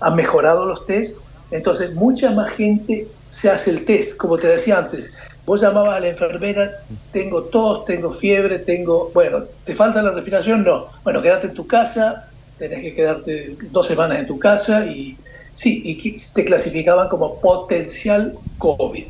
Han 0.00 0.16
mejorado 0.16 0.66
los 0.66 0.86
test. 0.86 1.18
Entonces, 1.50 1.94
mucha 1.94 2.30
más 2.30 2.50
gente 2.50 3.08
se 3.30 3.50
hace 3.50 3.70
el 3.70 3.84
test. 3.84 4.16
Como 4.18 4.36
te 4.36 4.48
decía 4.48 4.78
antes, 4.78 5.16
vos 5.46 5.60
llamabas 5.60 5.96
a 5.96 6.00
la 6.00 6.08
enfermera, 6.08 6.70
tengo 7.10 7.44
tos, 7.44 7.84
tengo 7.86 8.12
fiebre, 8.12 8.58
tengo, 8.58 9.10
bueno, 9.14 9.44
¿te 9.64 9.74
falta 9.74 10.02
la 10.02 10.10
respiración? 10.10 10.62
No. 10.62 10.88
Bueno, 11.02 11.22
quédate 11.22 11.48
en 11.48 11.54
tu 11.54 11.66
casa, 11.66 12.28
tenés 12.58 12.82
que 12.82 12.94
quedarte 12.94 13.56
dos 13.70 13.86
semanas 13.86 14.18
en 14.18 14.26
tu 14.26 14.38
casa 14.38 14.86
y 14.86 15.16
sí, 15.54 15.82
y 15.84 16.16
te 16.34 16.44
clasificaban 16.44 17.08
como 17.08 17.40
potencial 17.40 18.34
COVID. 18.58 19.06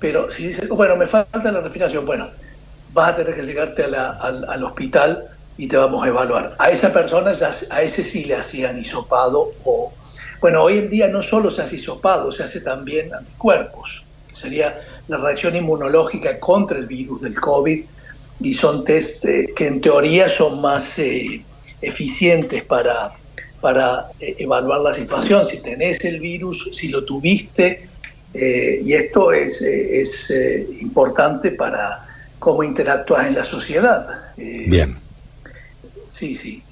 Pero 0.00 0.30
si 0.30 0.48
dices, 0.48 0.68
bueno, 0.68 0.96
me 0.96 1.06
falta 1.06 1.52
la 1.52 1.60
respiración, 1.60 2.04
bueno, 2.06 2.28
vas 2.94 3.10
a 3.10 3.16
tener 3.16 3.34
que 3.34 3.42
llegarte 3.42 3.84
al, 3.84 4.64
hospital 4.64 5.24
y 5.58 5.66
te 5.66 5.76
vamos 5.76 6.02
a 6.04 6.08
evaluar. 6.08 6.54
A 6.58 6.70
esa 6.70 6.92
persona, 6.92 7.32
a 7.70 7.82
ese 7.82 8.04
sí 8.04 8.24
le 8.24 8.36
hacían 8.36 8.80
hisopado 8.80 9.52
o... 9.64 9.92
Bueno, 10.40 10.62
hoy 10.62 10.78
en 10.78 10.90
día 10.90 11.08
no 11.08 11.22
solo 11.22 11.50
se 11.50 11.62
hace 11.62 11.76
hisopado, 11.76 12.30
se 12.30 12.42
hace 12.42 12.60
también 12.60 13.12
anticuerpos. 13.14 14.04
Sería 14.32 14.80
la 15.08 15.16
reacción 15.16 15.56
inmunológica 15.56 16.38
contra 16.38 16.78
el 16.78 16.86
virus 16.86 17.22
del 17.22 17.40
COVID 17.40 17.84
y 18.40 18.54
son 18.54 18.84
test 18.84 19.24
eh, 19.24 19.52
que 19.56 19.66
en 19.66 19.80
teoría 19.80 20.28
son 20.28 20.60
más 20.60 20.98
eh, 20.98 21.42
eficientes 21.80 22.62
para, 22.62 23.12
para 23.60 24.08
eh, 24.20 24.36
evaluar 24.38 24.80
la 24.80 24.92
situación. 24.92 25.46
Si 25.46 25.58
tenés 25.58 26.04
el 26.04 26.20
virus, 26.20 26.68
si 26.72 26.88
lo 26.88 27.04
tuviste, 27.04 27.88
y 28.36 28.92
esto 28.92 29.32
es, 29.32 29.62
es 29.62 30.28
importante 30.80 31.52
para 31.52 32.04
cómo 32.44 32.62
interactúas 32.62 33.26
en 33.26 33.34
la 33.34 33.44
sociedad. 33.44 34.06
Bien. 34.36 34.98
Sí, 36.10 36.36
sí. 36.36 36.62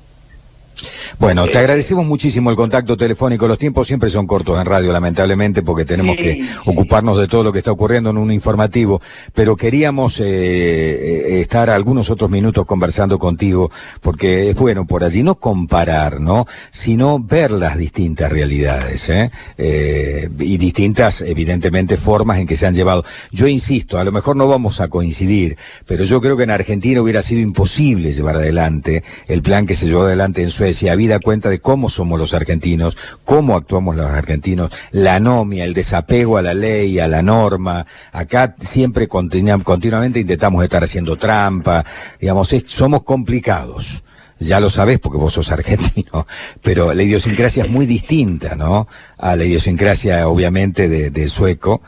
Bueno, 1.18 1.46
te 1.46 1.58
agradecemos 1.58 2.06
muchísimo 2.06 2.50
el 2.50 2.56
contacto 2.56 2.96
telefónico. 2.96 3.46
Los 3.46 3.58
tiempos 3.58 3.86
siempre 3.86 4.10
son 4.10 4.26
cortos 4.26 4.58
en 4.58 4.66
radio, 4.66 4.92
lamentablemente, 4.92 5.62
porque 5.62 5.84
tenemos 5.84 6.16
que 6.16 6.44
ocuparnos 6.66 7.18
de 7.18 7.28
todo 7.28 7.42
lo 7.42 7.52
que 7.52 7.58
está 7.58 7.72
ocurriendo 7.72 8.10
en 8.10 8.16
un 8.16 8.32
informativo. 8.32 9.00
Pero 9.34 9.56
queríamos 9.56 10.20
eh, 10.20 10.24
eh, 10.24 11.40
estar 11.40 11.70
algunos 11.70 12.10
otros 12.10 12.30
minutos 12.30 12.66
conversando 12.66 13.18
contigo, 13.18 13.70
porque 14.00 14.50
es 14.50 14.56
bueno 14.56 14.86
por 14.86 15.04
allí 15.04 15.22
no 15.22 15.36
comparar, 15.36 16.20
¿no? 16.20 16.46
Sino 16.70 17.18
ver 17.20 17.50
las 17.50 17.76
distintas 17.76 18.32
realidades, 18.32 19.08
¿eh? 19.08 19.30
eh 19.58 20.28
y 20.38 20.56
distintas, 20.56 21.20
evidentemente, 21.20 21.96
formas 21.96 22.38
en 22.38 22.46
que 22.46 22.56
se 22.56 22.66
han 22.66 22.74
llevado. 22.74 23.04
Yo 23.30 23.46
insisto, 23.46 23.98
a 23.98 24.04
lo 24.04 24.12
mejor 24.12 24.36
no 24.36 24.48
vamos 24.48 24.80
a 24.80 24.88
coincidir, 24.88 25.56
pero 25.86 26.04
yo 26.04 26.20
creo 26.20 26.36
que 26.36 26.44
en 26.44 26.50
Argentina 26.50 27.00
hubiera 27.00 27.22
sido 27.22 27.40
imposible 27.40 28.12
llevar 28.12 28.36
adelante 28.36 29.04
el 29.28 29.42
plan 29.42 29.66
que 29.66 29.74
se 29.74 29.86
llevó 29.86 30.02
adelante 30.02 30.42
en 30.42 30.50
Suecia 30.50 30.96
habida 31.02 31.18
cuenta 31.18 31.48
de 31.48 31.58
cómo 31.58 31.90
somos 31.90 32.16
los 32.16 32.32
argentinos, 32.32 32.96
cómo 33.24 33.56
actuamos 33.56 33.96
los 33.96 34.06
argentinos, 34.06 34.70
la 34.92 35.16
anomia, 35.16 35.64
el 35.64 35.74
desapego 35.74 36.38
a 36.38 36.42
la 36.42 36.54
ley, 36.54 37.00
a 37.00 37.08
la 37.08 37.22
norma. 37.22 37.84
Acá 38.12 38.54
siempre 38.60 39.08
continuamente 39.08 40.20
intentamos 40.20 40.62
estar 40.62 40.84
haciendo 40.84 41.16
trampa, 41.16 41.84
digamos, 42.20 42.54
somos 42.66 43.02
complicados. 43.02 44.04
Ya 44.38 44.60
lo 44.60 44.70
sabes 44.70 45.00
porque 45.00 45.18
vos 45.18 45.32
sos 45.32 45.50
argentino, 45.50 46.26
pero 46.62 46.94
la 46.94 47.02
idiosincrasia 47.02 47.64
es 47.64 47.70
muy 47.70 47.86
distinta, 47.86 48.54
¿no? 48.54 48.86
A 49.18 49.34
la 49.34 49.44
idiosincrasia, 49.44 50.28
obviamente, 50.28 50.88
del 50.88 51.30
sueco, 51.30 51.82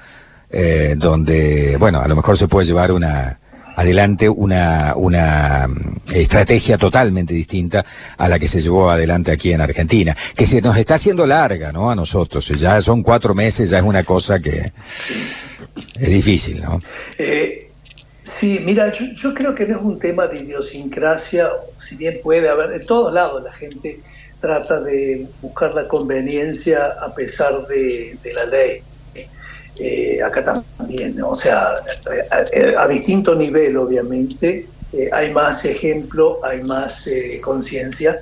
eh, 0.51 0.95
donde, 0.97 1.77
bueno, 1.79 2.01
a 2.01 2.09
lo 2.09 2.17
mejor 2.17 2.37
se 2.37 2.49
puede 2.49 2.67
llevar 2.67 2.93
una, 2.93 3.41
adelante 3.75 4.29
una, 4.29 4.95
una 4.97 5.67
mm, 5.69 6.15
estrategia 6.15 6.79
totalmente 6.79 7.35
distinta 7.35 7.85
a 8.17 8.29
la 8.29 8.39
que 8.39 8.47
se 8.47 8.61
llevó 8.61 8.91
adelante 8.91 9.33
aquí 9.33 9.53
en 9.53 9.61
Argentina, 9.61 10.17
que 10.37 10.47
se 10.47 10.61
nos 10.61 10.77
está 10.77 10.95
haciendo 10.95 11.27
larga, 11.27 11.73
¿no? 11.73 11.91
A 11.91 11.95
nosotros, 11.95 12.49
ya 12.49 12.81
son 12.81 13.03
cuatro 13.03 13.35
meses, 13.35 13.71
ya 13.71 13.79
es 13.79 13.85
una 13.85 14.05
cosa 14.05 14.41
que 14.41 14.73
es 15.99 16.09
difícil, 16.09 16.61
¿no? 16.61 16.81
Eh, 17.19 17.71
sí, 18.23 18.61
mira, 18.65 18.93
yo, 18.93 19.35
creo 19.35 19.55
que 19.55 19.67
no 19.67 19.79
es 19.79 19.85
un 19.85 19.99
tema 19.99 20.27
de 20.27 20.41
idiosincrasia, 20.41 21.51
si 21.79 21.97
bien 21.97 22.21
puede 22.23 22.49
haber, 22.49 22.73
en 22.73 22.87
todos 22.87 23.13
lados 23.13 23.43
la 23.43 23.53
gente 23.53 24.01
trata 24.41 24.81
de 24.81 25.27
buscar 25.41 25.75
la 25.75 25.89
conveniencia 25.89 26.95
a 27.01 27.15
pesar 27.15 27.67
de 27.67 28.19
la 28.35 28.45
ley 28.45 28.83
eh, 29.79 30.23
acá 30.23 30.45
también, 30.45 31.21
o 31.23 31.35
sea, 31.35 31.75
a, 32.79 32.89
distinto 32.89 33.35
nivel 33.35 33.77
obviamente, 33.77 34.69
eh, 34.93 35.11
hay 35.13 35.33
más 35.33 35.65
ejemplo, 35.65 36.39
hay 36.45 36.63
más 36.63 37.09
eh, 37.09 37.41
conciencia, 37.43 38.21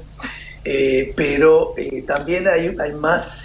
pero 1.17 1.75
también 2.07 2.47
hay, 2.47 2.75
hay 2.79 2.93
más 2.95 3.45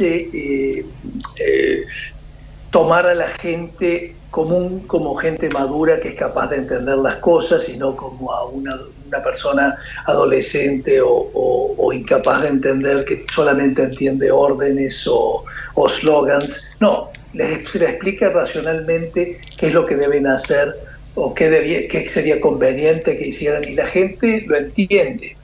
tomar 2.69 3.07
a 3.07 3.15
la 3.15 3.29
gente 3.29 4.13
común 4.29 4.81
como 4.87 5.15
gente 5.15 5.49
madura 5.49 5.99
que 5.99 6.09
es 6.09 6.15
capaz 6.15 6.51
de 6.51 6.57
entender 6.57 6.97
las 6.97 7.15
cosas 7.17 7.67
y 7.67 7.75
no 7.75 7.95
como 7.95 8.31
a 8.31 8.45
una, 8.45 8.77
una 9.07 9.23
persona 9.23 9.75
adolescente 10.05 10.99
o, 11.03 11.91
incapaz 11.91 12.43
de 12.43 12.49
entender 12.49 13.05
que 13.05 13.25
solamente 13.33 13.81
entiende 13.81 14.29
órdenes 14.29 15.07
o, 15.07 15.43
o 15.73 15.89
slogans. 15.89 16.75
No, 16.79 17.09
se 17.33 17.79
les 17.79 17.89
explica 17.89 18.29
racionalmente 18.29 19.39
qué 19.57 19.67
es 19.67 19.73
lo 19.73 19.85
que 19.85 19.95
deben 19.95 20.27
hacer 20.27 20.73
o 21.15 21.33
qué, 21.33 21.87
qué 21.89 22.07
sería 22.07 22.39
conveniente 22.39 23.17
que 23.17 23.27
hicieran 23.27 23.67
y 23.67 23.73
la 23.73 23.87
gente 23.87 24.43
lo 24.47 24.55
entiende. 24.55 25.35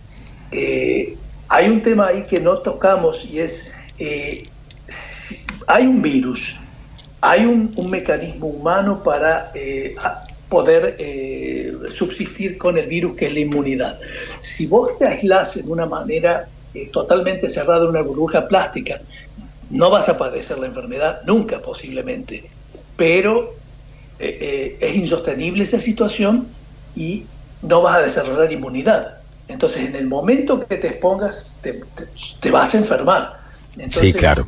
Eh, 0.51 1.15
hay 1.49 1.69
un 1.69 1.81
tema 1.81 2.07
ahí 2.07 2.23
que 2.23 2.39
no 2.39 2.59
tocamos 2.59 3.25
y 3.25 3.39
es, 3.39 3.71
eh, 3.97 4.47
hay 5.67 5.87
un 5.87 6.01
virus, 6.01 6.57
hay 7.21 7.45
un, 7.45 7.73
mecanismo 7.89 8.47
humano 8.47 9.01
para 9.03 9.51
eh, 9.55 9.95
poder 10.47 10.97
subsistir 11.89 12.57
con 12.57 12.77
el 12.77 12.85
virus 12.85 13.15
que 13.15 13.27
es 13.27 13.33
la 13.33 13.39
inmunidad. 13.39 13.99
Si 14.39 14.67
vos 14.67 14.97
te 14.99 15.07
aislás 15.07 15.55
de 15.55 15.71
una 15.71 15.87
manera 15.87 16.47
totalmente 16.91 17.49
cerrada 17.49 17.83
en 17.83 17.89
una 17.89 18.01
burbuja 18.01 18.47
plástica, 18.47 18.99
no 19.69 19.89
vas 19.89 20.09
a 20.09 20.17
padecer 20.17 20.57
la 20.57 20.67
enfermedad 20.67 21.21
nunca 21.25 21.59
posiblemente, 21.59 22.49
pero 22.95 23.53
eh, 24.19 24.37
eh, 24.41 24.77
es 24.79 24.95
insostenible 24.95 25.63
esa 25.63 25.79
situación 25.79 26.47
y 26.95 27.23
no 27.61 27.81
vas 27.81 27.97
a 27.97 28.01
desarrollar 28.01 28.51
inmunidad. 28.51 29.17
Entonces, 29.47 29.87
en 29.87 29.95
el 29.95 30.07
momento 30.07 30.65
que 30.65 30.77
te 30.77 30.87
expongas, 30.87 31.55
te, 31.61 32.51
vas 32.51 32.73
a 32.73 32.77
enfermar. 32.77 33.39
sí, 33.89 34.13
claro. 34.13 34.47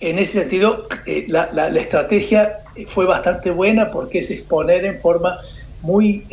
En 0.00 0.18
ese 0.18 0.40
sentido, 0.40 0.86
eh, 1.06 1.26
la, 1.28 1.68
estrategia 1.68 2.58
fue 2.88 3.06
bastante 3.06 3.50
buena 3.50 3.90
porque 3.90 4.18
es 4.18 4.30
exponer 4.30 4.84
en 4.84 5.00
forma 5.00 5.38
muy, 5.82 6.24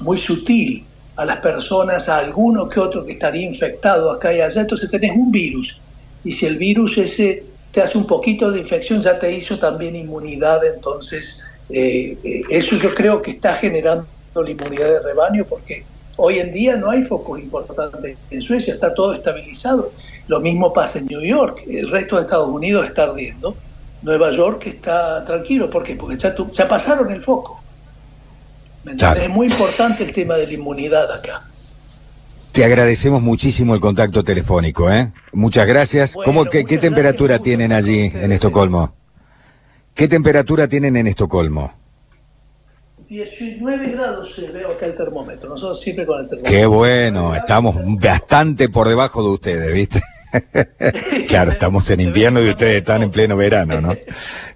muy 0.00 0.18
sutil 0.18 0.84
a 1.16 1.24
las 1.24 1.38
personas, 1.38 2.08
a 2.08 2.18
alguno 2.18 2.68
que 2.68 2.80
otro 2.80 3.04
que 3.04 3.12
estaría 3.12 3.46
infectado 3.46 4.10
acá 4.10 4.32
y 4.32 4.40
allá. 4.40 4.62
Entonces 4.62 4.90
tenés 4.90 5.12
un 5.14 5.30
virus 5.30 5.78
y 6.24 6.32
si 6.32 6.46
el 6.46 6.56
virus 6.56 6.98
ese 6.98 7.44
te 7.72 7.80
hace 7.80 7.96
un 7.96 8.06
poquito 8.06 8.50
de 8.50 8.60
infección, 8.60 9.00
ya 9.00 9.18
te 9.18 9.32
hizo 9.32 9.58
también 9.58 9.96
inmunidad, 9.96 10.64
entonces 10.64 11.42
eh, 11.70 12.18
eh, 12.22 12.42
eso 12.50 12.76
yo 12.76 12.94
creo 12.94 13.22
que 13.22 13.32
está 13.32 13.54
generando 13.56 14.06
la 14.34 14.50
inmunidad 14.50 14.88
de 14.88 15.00
rebaño 15.00 15.44
porque 15.48 15.84
hoy 16.16 16.38
en 16.38 16.52
día 16.52 16.76
no 16.76 16.90
hay 16.90 17.04
focos 17.04 17.40
importantes 17.40 18.18
en 18.30 18.42
Suecia, 18.42 18.74
está 18.74 18.92
todo 18.92 19.14
estabilizado. 19.14 19.92
Lo 20.28 20.40
mismo 20.40 20.72
pasa 20.72 20.98
en 20.98 21.06
New 21.06 21.22
York, 21.22 21.62
el 21.66 21.90
resto 21.90 22.16
de 22.16 22.22
Estados 22.22 22.48
Unidos 22.48 22.86
está 22.86 23.04
ardiendo, 23.04 23.56
Nueva 24.02 24.30
York 24.30 24.66
está 24.66 25.24
tranquilo, 25.24 25.70
¿por 25.70 25.82
qué? 25.82 25.94
Porque 25.94 26.18
ya, 26.18 26.34
ya 26.52 26.68
pasaron 26.68 27.10
el 27.10 27.22
foco. 27.22 27.60
Es 28.84 29.30
muy 29.30 29.46
importante 29.46 30.02
el 30.02 30.12
tema 30.12 30.36
de 30.36 30.46
la 30.46 30.52
inmunidad 30.52 31.10
acá. 31.10 31.44
Te 32.52 32.66
agradecemos 32.66 33.22
muchísimo 33.22 33.74
el 33.74 33.80
contacto 33.80 34.22
telefónico, 34.22 34.90
¿eh? 34.92 35.10
Muchas 35.32 35.66
gracias. 35.66 36.14
¿Cómo, 36.22 36.44
qué, 36.44 36.64
temperatura 36.64 37.38
tienen 37.38 37.72
allí 37.72 38.12
en 38.14 38.30
Estocolmo? 38.30 38.94
¿Qué 39.94 40.06
temperatura 40.06 40.68
tienen 40.68 40.96
en 40.96 41.06
Estocolmo? 41.06 41.72
19 43.08 43.92
grados 43.92 44.34
se 44.34 44.50
veo 44.50 44.72
acá 44.72 44.84
el 44.84 44.94
termómetro. 44.94 45.48
Nosotros 45.48 45.80
siempre 45.80 46.04
con 46.04 46.20
el 46.20 46.28
termómetro. 46.28 46.58
Qué 46.58 46.66
bueno, 46.66 47.34
estamos 47.34 47.76
bastante 47.98 48.68
por 48.68 48.86
debajo 48.86 49.22
de 49.22 49.28
ustedes, 49.30 49.72
¿viste? 49.72 50.00
claro, 51.28 51.50
estamos 51.50 51.90
en 51.90 52.00
invierno 52.00 52.42
y 52.42 52.50
ustedes 52.50 52.76
están 52.76 53.02
en 53.02 53.10
pleno 53.10 53.34
verano, 53.34 53.80
¿no? 53.80 53.96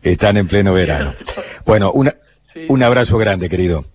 Están 0.02 0.37
en 0.37 0.46
pleno 0.46 0.74
verano. 0.74 1.14
Bueno, 1.64 1.92
una, 1.92 2.14
un 2.68 2.82
abrazo 2.82 3.16
grande, 3.16 3.48
querido. 3.48 3.87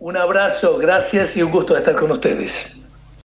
Un 0.00 0.16
abrazo, 0.16 0.78
gracias 0.78 1.36
y 1.36 1.42
un 1.42 1.50
gusto 1.50 1.74
de 1.74 1.80
estar 1.80 1.96
con 1.96 2.10
ustedes. 2.10 2.77